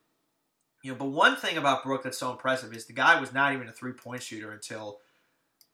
[0.82, 0.98] you know.
[0.98, 3.72] But one thing about Brook that's so impressive is the guy was not even a
[3.72, 4.98] three point shooter until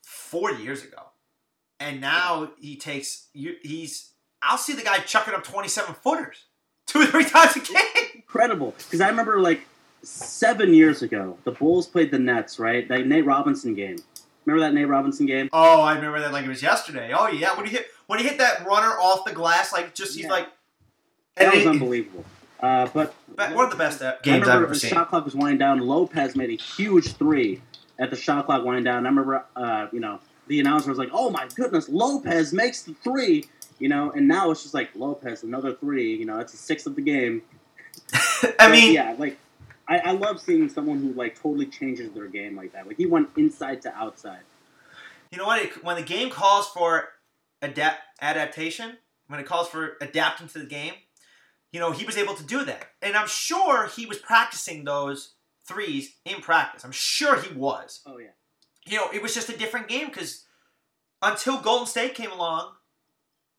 [0.03, 1.03] four years ago,
[1.81, 4.13] and now he takes he's.
[4.43, 6.45] I'll see the guy chucking up twenty seven footers
[6.87, 7.77] two or three times a game.
[8.15, 9.63] Incredible, because I remember like
[10.03, 12.87] seven years ago, the Bulls played the Nets, right?
[12.89, 13.99] That Nate Robinson game.
[14.45, 15.51] Remember that Nate Robinson game?
[15.53, 17.13] Oh, I remember that like it was yesterday.
[17.17, 20.15] Oh yeah, when he hit when he hit that runner off the glass, like just
[20.15, 20.31] he's Yeah.
[20.31, 20.49] like
[21.37, 22.25] That was unbelievable.
[22.61, 24.91] Uh, but one of the best uh, I games I've ever the seen.
[24.91, 25.79] shot clock was winding down.
[25.79, 27.61] Lopez made a huge three
[27.99, 29.07] at the shot clock winding down.
[29.07, 32.95] I remember, uh, you know, the announcer was like, "Oh my goodness, Lopez makes the
[32.95, 33.45] three,
[33.79, 36.17] you know, and now it's just like Lopez another three.
[36.17, 37.43] You know, it's the sixth of the game.
[38.59, 39.39] I mean, yeah, like
[39.87, 42.87] I, I love seeing someone who like totally changes their game like that.
[42.87, 44.41] Like he went inside to outside.
[45.31, 45.63] you know what?
[45.63, 47.09] It, when the game calls for
[47.63, 48.99] adapt adaptation,
[49.29, 50.95] when it calls for adapting to the game,
[51.73, 55.35] you know he was able to do that, and I'm sure he was practicing those
[55.66, 56.85] threes in practice.
[56.85, 58.01] I'm sure he was.
[58.07, 58.29] Oh yeah,
[58.87, 60.45] You know, it was just a different game because
[61.21, 62.73] until Golden State came along,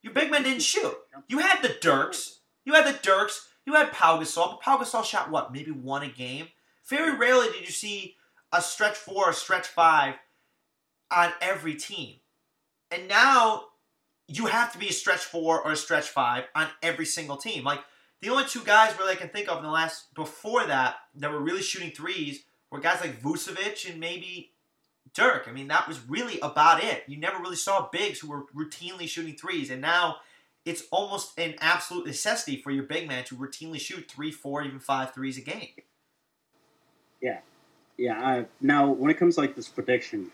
[0.02, 0.96] your big men didn't shoot.
[1.28, 2.40] You had the Dirks.
[2.66, 3.48] You had the Dirks.
[3.66, 4.52] You had Pau Gasol.
[4.52, 5.54] But Pau Gasol shot what?
[5.54, 6.48] Maybe one a game.
[6.88, 8.16] Very rarely did you see
[8.52, 10.16] a stretch four or stretch five
[11.12, 12.16] on every team.
[12.92, 13.66] And now
[14.28, 17.64] you have to be a stretch four or a stretch five on every single team.
[17.64, 17.82] Like
[18.22, 21.32] the only two guys really I can think of in the last before that that
[21.32, 24.52] were really shooting threes were guys like Vucevic and maybe
[25.14, 25.48] Dirk.
[25.48, 27.04] I mean, that was really about it.
[27.08, 30.18] You never really saw bigs who were routinely shooting threes, and now
[30.66, 34.80] it's almost an absolute necessity for your big man to routinely shoot three, four, even
[34.80, 35.70] five threes a game.
[37.98, 38.20] yeah.
[38.22, 40.32] I, now when it comes to like this prediction,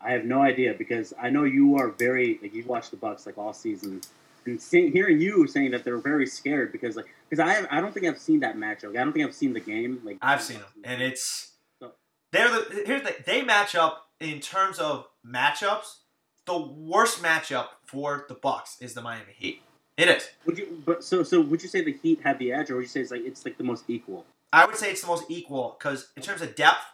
[0.00, 3.26] I have no idea because I know you are very like you watched the Bucks
[3.26, 4.02] like all season.
[4.46, 7.92] And seeing, hearing you saying that they're very scared because like because I I don't
[7.94, 8.90] think I've seen that matchup.
[8.90, 10.00] I don't think I've seen the game.
[10.04, 11.92] Like I've seen them, and it's So-
[12.32, 15.98] they're the here's the they match up in terms of matchups.
[16.44, 19.62] The worst matchup for the Bucks is the Miami Heat.
[19.96, 20.28] It is.
[20.46, 20.82] Would you?
[20.84, 23.00] But so so would you say the Heat have the edge, or would you say
[23.00, 24.24] it's like it's like the most equal?
[24.52, 26.84] I would say it's the most equal because in terms of depth,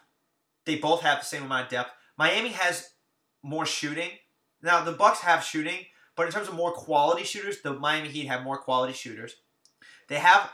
[0.65, 1.91] they both have the same amount of depth.
[2.17, 2.91] Miami has
[3.41, 4.11] more shooting.
[4.61, 5.85] Now the Bucks have shooting,
[6.19, 9.37] but in terms of more quality shooters, the Miami Heat have more quality shooters.
[10.09, 10.49] They have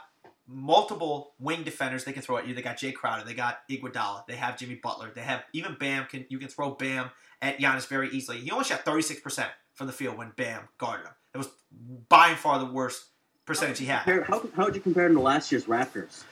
[0.46, 2.54] multiple wing defenders they can throw at you.
[2.54, 6.04] They got Jae Crowder, they got Iguodala, they have Jimmy Butler, they have even Bam.
[6.04, 7.10] Can you can throw Bam
[7.42, 8.38] at Giannis very easily.
[8.38, 11.14] He only shot thirty six percent from the field when Bam guarded him.
[11.34, 11.48] It was
[12.08, 13.06] by far the worst
[13.44, 14.04] percentage he had.
[14.04, 16.22] Compare- How how would you compare them to last year's Raptors?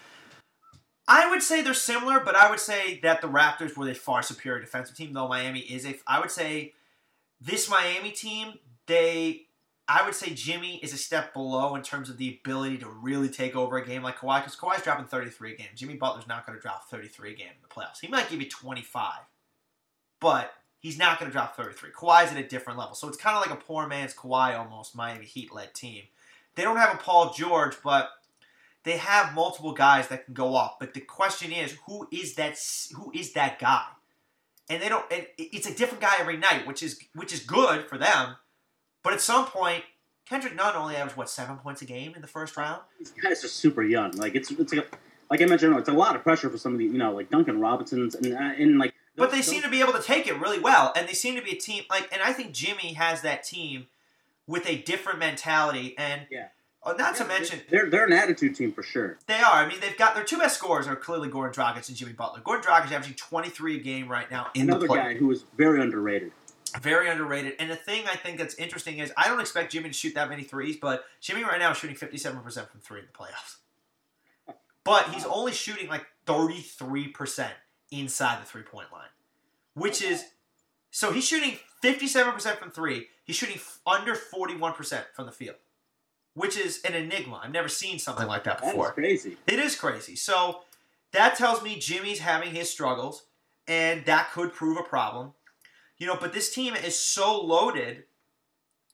[1.08, 4.22] I would say they're similar, but I would say that the Raptors were a far
[4.22, 5.96] superior defensive team, though Miami is a.
[6.06, 6.74] I would say
[7.44, 8.54] this Miami team,
[8.86, 9.42] they.
[9.86, 13.28] I would say Jimmy is a step below in terms of the ability to really
[13.28, 15.66] take over a game like Kawhi, because Kawhi's dropping 33 a game.
[15.74, 18.00] Jimmy Butler's not going to drop 33 a game in the playoffs.
[18.00, 19.12] He might give you 25,
[20.20, 21.90] but he's not going to drop 33.
[21.90, 22.94] Kawhi's at a different level.
[22.94, 26.04] So it's kind of like a poor man's Kawhi almost, Miami Heat led team.
[26.54, 28.08] They don't have a Paul George, but
[28.84, 30.78] they have multiple guys that can go off.
[30.78, 32.58] But the question is, who is that?
[32.94, 33.84] Who is that guy?
[34.68, 35.04] And they don't.
[35.12, 38.36] And it's a different guy every night, which is which is good for them.
[39.02, 39.84] But at some point,
[40.26, 42.80] Kendrick Nunn only averaged what seven points a game in the first round.
[42.98, 44.12] These guys are super young.
[44.12, 44.98] Like it's it's like,
[45.30, 47.30] like I mentioned, it's a lot of pressure for some of the you know like
[47.30, 48.94] Duncan Robinsons and and like.
[49.16, 51.42] But they seem to be able to take it really well, and they seem to
[51.42, 52.12] be a team like.
[52.12, 53.86] And I think Jimmy has that team
[54.46, 56.48] with a different mentality, and Yeah.
[56.84, 59.18] Uh, not to mention they're they're an attitude team for sure.
[59.26, 59.54] They are.
[59.54, 62.40] I mean, they've got their two best scorers are clearly Goran Dragic and Jimmy Butler.
[62.40, 64.98] Goran Dragic is averaging 23 a game right now in Another the play.
[64.98, 66.32] guy who is very underrated.
[66.82, 67.54] Very underrated.
[67.58, 70.28] And the thing I think that's interesting is I don't expect Jimmy to shoot that
[70.28, 73.56] many threes, but Jimmy right now is shooting 57% from three in the playoffs.
[74.84, 77.48] But he's only shooting like 33%
[77.90, 79.08] inside the three point line,
[79.72, 80.24] which is
[80.90, 83.06] so he's shooting 57% from three.
[83.24, 85.56] He's shooting under 41% from the field,
[86.34, 87.40] which is an enigma.
[87.42, 88.92] I've never seen something like that before.
[88.92, 89.36] crazy.
[89.46, 90.16] It is crazy.
[90.16, 90.60] So
[91.12, 93.24] that tells me Jimmy's having his struggles,
[93.66, 95.32] and that could prove a problem.
[95.98, 98.04] You know, but this team is so loaded,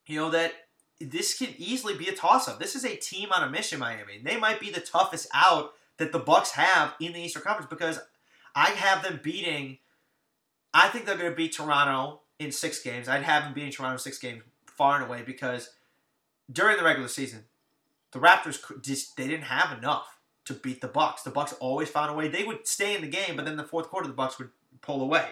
[0.07, 0.53] you know, that
[1.01, 2.59] this could easily be a toss up.
[2.59, 4.21] This is a team on a mission, Miami.
[4.23, 7.99] They might be the toughest out that the Bucks have in the Eastern Conference because
[8.55, 9.79] I have them beating
[10.73, 13.09] I think they're going to beat Toronto in six games.
[13.09, 15.71] I'd have them beating Toronto six games far and away because
[16.51, 17.45] during the regular season,
[18.13, 21.23] the Raptors just they didn't have enough to beat the Bucks.
[21.23, 22.29] The Bucks always found a way.
[22.29, 25.03] They would stay in the game, but then the fourth quarter the Bucks would pull
[25.03, 25.29] away.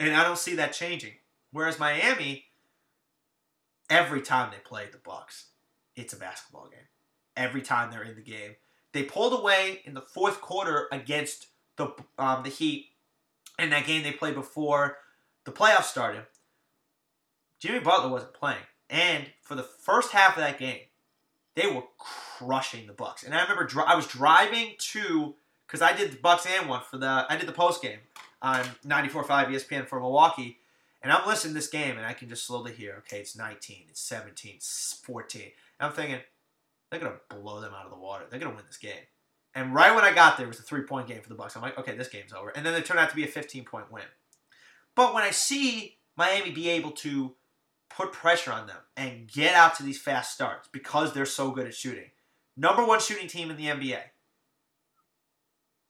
[0.00, 1.12] And I don't see that changing.
[1.52, 2.46] Whereas Miami,
[3.88, 5.50] every time they play the Bucks,
[5.94, 6.88] it's a basketball game.
[7.36, 8.56] Every time they're in the game,
[8.92, 12.90] they pulled away in the fourth quarter against the um, the Heat
[13.58, 14.98] in that game they played before
[15.44, 16.26] the playoffs started.
[17.58, 18.58] Jimmy Butler wasn't playing,
[18.92, 20.80] and for the first half of that game,
[21.56, 23.24] they were crushing the Bucks.
[23.24, 25.34] And I remember dri- I was driving to
[25.66, 27.98] because I did the Bucks and one for the I did the post game
[28.42, 30.58] on 94.5 ESPN for Milwaukee.
[31.02, 33.86] And I'm listening to this game, and I can just slowly hear, okay, it's 19,
[33.88, 35.42] it's 17, it's 14.
[35.42, 36.20] And I'm thinking,
[36.90, 38.24] they're gonna blow them out of the water.
[38.30, 38.92] They're gonna win this game.
[39.54, 41.56] And right when I got there, was a three point game for the Bucks.
[41.56, 42.50] I'm like, okay, this game's over.
[42.50, 44.04] And then it turned out to be a 15 point win.
[44.94, 47.34] But when I see Miami be able to
[47.96, 51.66] put pressure on them and get out to these fast starts because they're so good
[51.66, 52.10] at shooting,
[52.56, 54.00] number one shooting team in the NBA.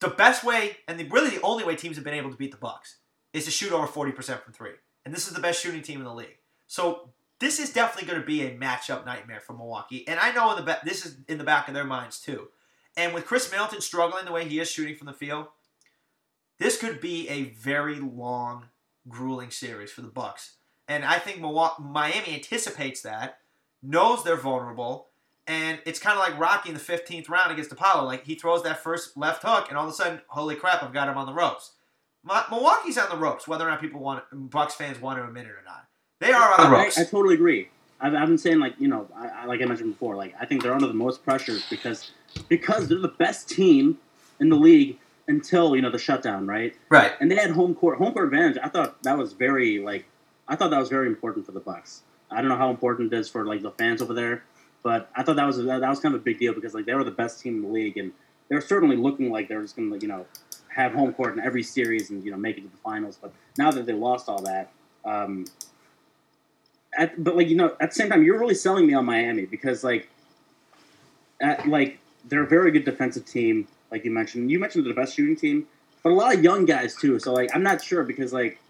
[0.01, 2.51] The best way, and the, really the only way teams have been able to beat
[2.51, 2.97] the Bucks,
[3.33, 4.73] is to shoot over 40% from three.
[5.05, 6.39] And this is the best shooting team in the league.
[6.67, 10.07] So this is definitely going to be a matchup nightmare for Milwaukee.
[10.07, 12.49] And I know in the ba- this is in the back of their minds too.
[12.97, 15.47] And with Khris Middleton struggling the way he is shooting from the field,
[16.59, 18.67] this could be a very long,
[19.09, 20.57] grueling series for the Bucks.
[20.93, 23.39] And I think Miami anticipates that,
[23.83, 25.09] knows they're vulnerable,
[25.47, 28.05] and it's kind of like Rocky in the 15th round against Apollo.
[28.05, 30.93] Like he throws that first left hook, and all of a sudden, holy crap, I've
[30.93, 31.73] got him on the ropes.
[32.51, 35.53] Milwaukee's on the ropes, whether or not people want Bucks fans want to admit it
[35.53, 35.87] or not.
[36.21, 36.99] They are on the ropes.
[36.99, 37.71] I, I totally agree.
[37.99, 40.45] I've, I've, been saying like you know, I, I, like I mentioned before, like I
[40.45, 42.11] think they're under the most pressures because
[42.51, 43.97] because they're the best team
[44.41, 46.77] in the league until you know the shutdown, right?
[46.91, 47.13] Right.
[47.19, 48.59] And they had home court home court advantage.
[48.63, 50.05] I thought that was very like
[50.53, 52.03] I thought that was very important for the Bucks.
[52.31, 54.45] I don't know how important it is for like the fans over there,
[54.83, 56.93] but I thought that was that, was kind of a big deal because like they
[56.95, 58.13] were the best team in the league and
[58.51, 60.27] they're certainly looking like they're just gonna you know
[60.69, 63.19] have home court in every series and you know make it to the finals.
[63.21, 64.71] But now that they lost all that,
[65.07, 65.47] um,
[66.99, 69.47] at, but like you know, at the same time, you're really selling me on Miami
[69.47, 70.11] because like,
[71.41, 74.51] at, like they're a very good defensive team, like you mentioned.
[74.51, 75.67] You mentioned the best shooting team,
[76.03, 77.19] but a lot of young guys too.
[77.21, 78.61] So like, I'm not sure because like,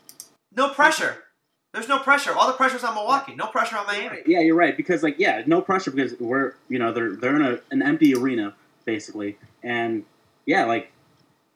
[0.55, 1.25] no pressure.
[1.73, 2.33] There's no pressure.
[2.33, 3.35] All the pressure's on Milwaukee.
[3.35, 4.19] No pressure on Miami.
[4.27, 4.77] Yeah, you're right.
[4.77, 8.15] Because like, yeah, no pressure because we're you know they're they're in a, an empty
[8.15, 8.55] arena
[8.85, 10.05] basically, and
[10.45, 10.93] yeah, like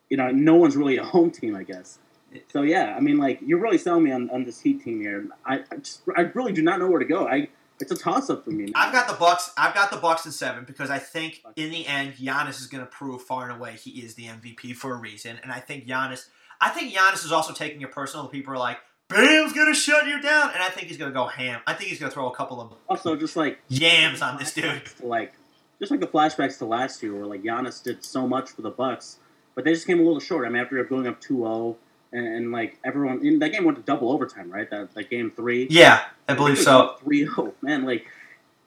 [0.09, 1.99] you know, no one's really a home team, I guess.
[2.49, 5.29] So yeah, I mean, like you're really selling me on, on this Heat team here.
[5.45, 7.29] I I, just, I really do not know where to go.
[7.29, 7.49] I
[7.79, 8.73] it's a toss up for me.
[8.75, 9.53] I've got the Bucks.
[9.59, 12.83] I've got the Bucks in seven because I think in the end, Giannis is going
[12.83, 15.39] to prove far and away he is the MVP for a reason.
[15.43, 16.29] And I think Giannis.
[16.59, 18.29] I think Giannis is also taking it personal.
[18.29, 18.79] People are like,
[19.09, 21.61] Bam's to shut you down, and I think he's to go ham.
[21.67, 24.83] I think he's to throw a couple of also just like yams on this dude.
[25.03, 25.33] Like
[25.79, 28.71] just like the flashbacks to last year, where like Giannis did so much for the
[28.71, 29.19] Bucks,
[29.55, 30.47] but they just came a little short.
[30.47, 31.77] I mean, after going up 2-0,
[32.13, 34.69] and, and, like everyone in that game went to double overtime, right?
[34.71, 35.67] That that game three.
[35.71, 36.97] Yeah, I believe so.
[37.01, 37.85] Three zero, man.
[37.85, 38.07] Like,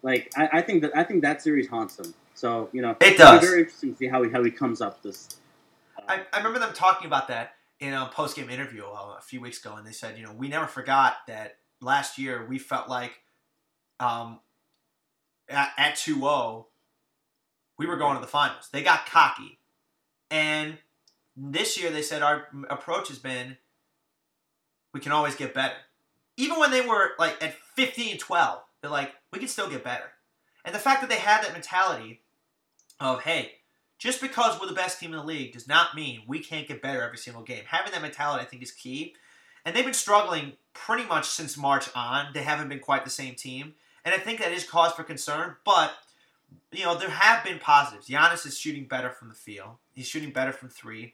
[0.04, 2.14] like I, I, think that I think that series haunts him.
[2.36, 3.42] So you know, it does.
[3.42, 5.38] very interesting to see how he how he comes up this.
[5.98, 9.22] Uh, I, I remember them talking about that in a post game interview uh, a
[9.22, 12.60] few weeks ago, and they said, you know, we never forgot that last year we
[12.60, 13.14] felt like,
[14.00, 14.40] um,
[15.48, 16.66] at, at 2-0,
[17.78, 18.70] we were going to the finals.
[18.72, 19.60] They got cocky,
[20.30, 20.78] and
[21.42, 23.58] this year, they said our approach has been
[24.94, 25.76] we can always get better.
[26.36, 30.12] Even when they were like at 15 12, they're like, we can still get better.
[30.66, 32.22] And the fact that they had that mentality
[33.00, 33.54] of, hey,
[34.00, 36.82] just because we're the best team in the league does not mean we can't get
[36.82, 37.64] better every single game.
[37.68, 39.14] Having that mentality, I think, is key.
[39.66, 42.28] And they've been struggling pretty much since March on.
[42.34, 43.74] They haven't been quite the same team.
[44.06, 45.58] And I think that is cause for concern.
[45.66, 45.92] But,
[46.72, 48.08] you know, there have been positives.
[48.08, 51.14] Giannis is shooting better from the field, he's shooting better from three.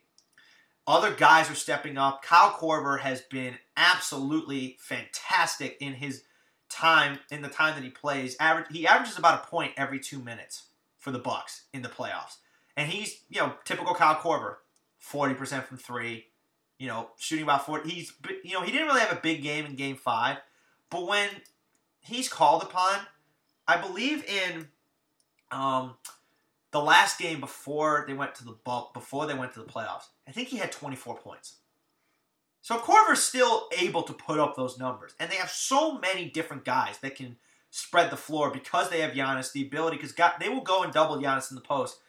[0.87, 2.21] Other guys are stepping up.
[2.21, 6.21] Kyle Korver has been absolutely fantastic in his
[6.69, 8.37] time in the time that he plays.
[8.39, 10.65] Average, he averages about a point every two minutes
[10.99, 12.37] for the Bucks in the playoffs,
[12.77, 14.55] and he's you know typical Kyle Korver,
[14.97, 16.25] forty percent from three,
[16.77, 17.89] you know shooting about forty.
[17.89, 18.13] He's
[18.43, 20.37] you know he didn't really have a big game in Game Five,
[20.89, 21.29] but when
[21.99, 22.99] he's called upon,
[23.67, 24.67] I believe in
[25.51, 25.95] um,
[26.71, 28.55] the last game before they went to the
[28.93, 31.55] before they went to the playoffs, I think he had 24 points.
[32.61, 36.65] So Korver's still able to put up those numbers, and they have so many different
[36.65, 37.37] guys that can
[37.69, 41.17] spread the floor because they have Giannis, the ability because they will go and double
[41.17, 41.99] Giannis in the post,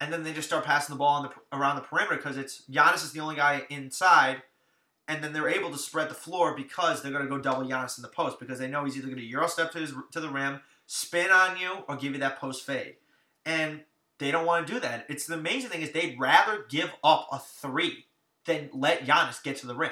[0.00, 3.04] and then they just start passing the ball the, around the perimeter because it's Giannis
[3.04, 4.42] is the only guy inside,
[5.06, 7.98] and then they're able to spread the floor because they're going to go double Giannis
[7.98, 10.20] in the post because they know he's either going to euro step to his, to
[10.20, 12.96] the rim, spin on you, or give you that post fade,
[13.44, 13.82] and
[14.18, 15.06] they don't want to do that.
[15.08, 18.06] It's the amazing thing is they'd rather give up a three
[18.46, 19.90] than let Giannis get to the rim,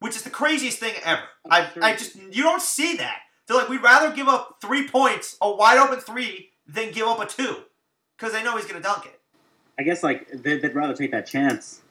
[0.00, 1.22] which is the craziest thing ever.
[1.48, 3.18] I, I just you don't see that.
[3.46, 7.20] They're like, we'd rather give up three points, a wide open three, than give up
[7.20, 7.58] a two,
[8.16, 9.20] because they know he's going to dunk it.
[9.78, 11.82] I guess like they'd, they'd rather take that chance,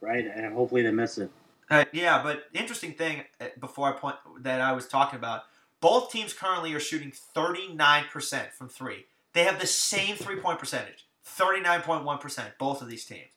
[0.00, 0.24] right?
[0.26, 1.30] And hopefully they miss it.
[1.68, 5.42] Uh, yeah, but interesting thing uh, before I point that I was talking about,
[5.80, 9.06] both teams currently are shooting 39% from three.
[9.32, 12.52] They have the same three point percentage, 39.1%.
[12.58, 13.30] Both of these teams.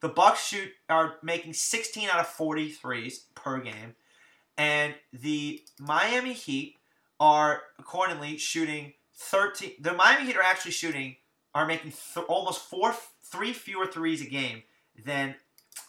[0.00, 3.94] The Bucks shoot are making 16 out of 40 threes per game,
[4.56, 6.76] and the Miami Heat
[7.18, 9.72] are accordingly shooting 13.
[9.80, 11.16] The Miami Heat are actually shooting
[11.54, 14.62] are making th- almost four, three fewer threes a game
[15.04, 15.36] than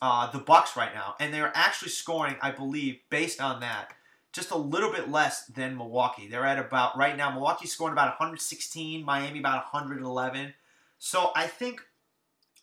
[0.02, 3.94] uh, the Bucks right now, and they're actually scoring, I believe, based on that,
[4.34, 6.28] just a little bit less than Milwaukee.
[6.28, 7.32] They're at about right now.
[7.32, 10.54] Milwaukee's scoring about 116, Miami about 111.
[10.98, 11.82] So I think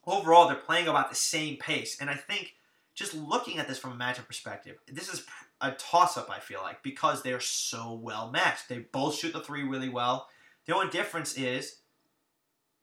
[0.07, 2.55] overall they're playing about the same pace, and I think
[2.95, 5.25] just looking at this from a matchup perspective, this is
[5.61, 6.29] a toss-up.
[6.31, 8.69] I feel like because they're so well matched.
[8.69, 10.29] They both shoot the three really well.
[10.67, 11.79] The only difference is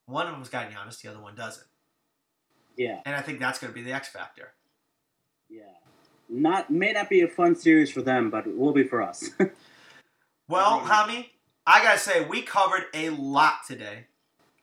[0.09, 1.65] one of them's got Giannis, the other one doesn't.
[2.75, 3.01] Yeah.
[3.05, 4.53] And I think that's going to be the X factor.
[5.49, 5.63] Yeah.
[6.29, 9.31] Not may not be a fun series for them, but it will be for us.
[10.47, 11.25] well, Hami,
[11.65, 14.05] I gotta say we covered a lot today.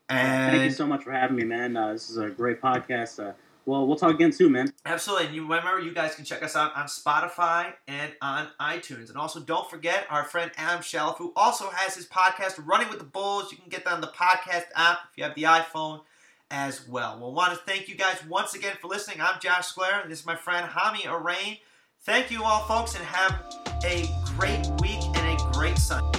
[0.08, 1.76] And thank you so much for having me, man.
[1.76, 3.18] Uh, this is a great podcast.
[3.18, 3.32] Uh,
[3.66, 4.72] well, we'll talk again soon, man.
[4.86, 5.26] Absolutely.
[5.26, 9.08] And you remember, you guys can check us out on Spotify and on iTunes.
[9.08, 12.98] And also, don't forget our friend Adam Shaleff, who also has his podcast, Running with
[12.98, 13.50] the Bulls.
[13.50, 16.02] You can get that on the podcast app if you have the iPhone
[16.48, 17.18] as well.
[17.20, 19.20] We'll want to thank you guys once again for listening.
[19.20, 21.58] I'm Josh Sclair, and this is my friend Hami Arain.
[22.02, 23.42] Thank you all, folks, and have
[23.84, 26.15] a great week and a great Sunday.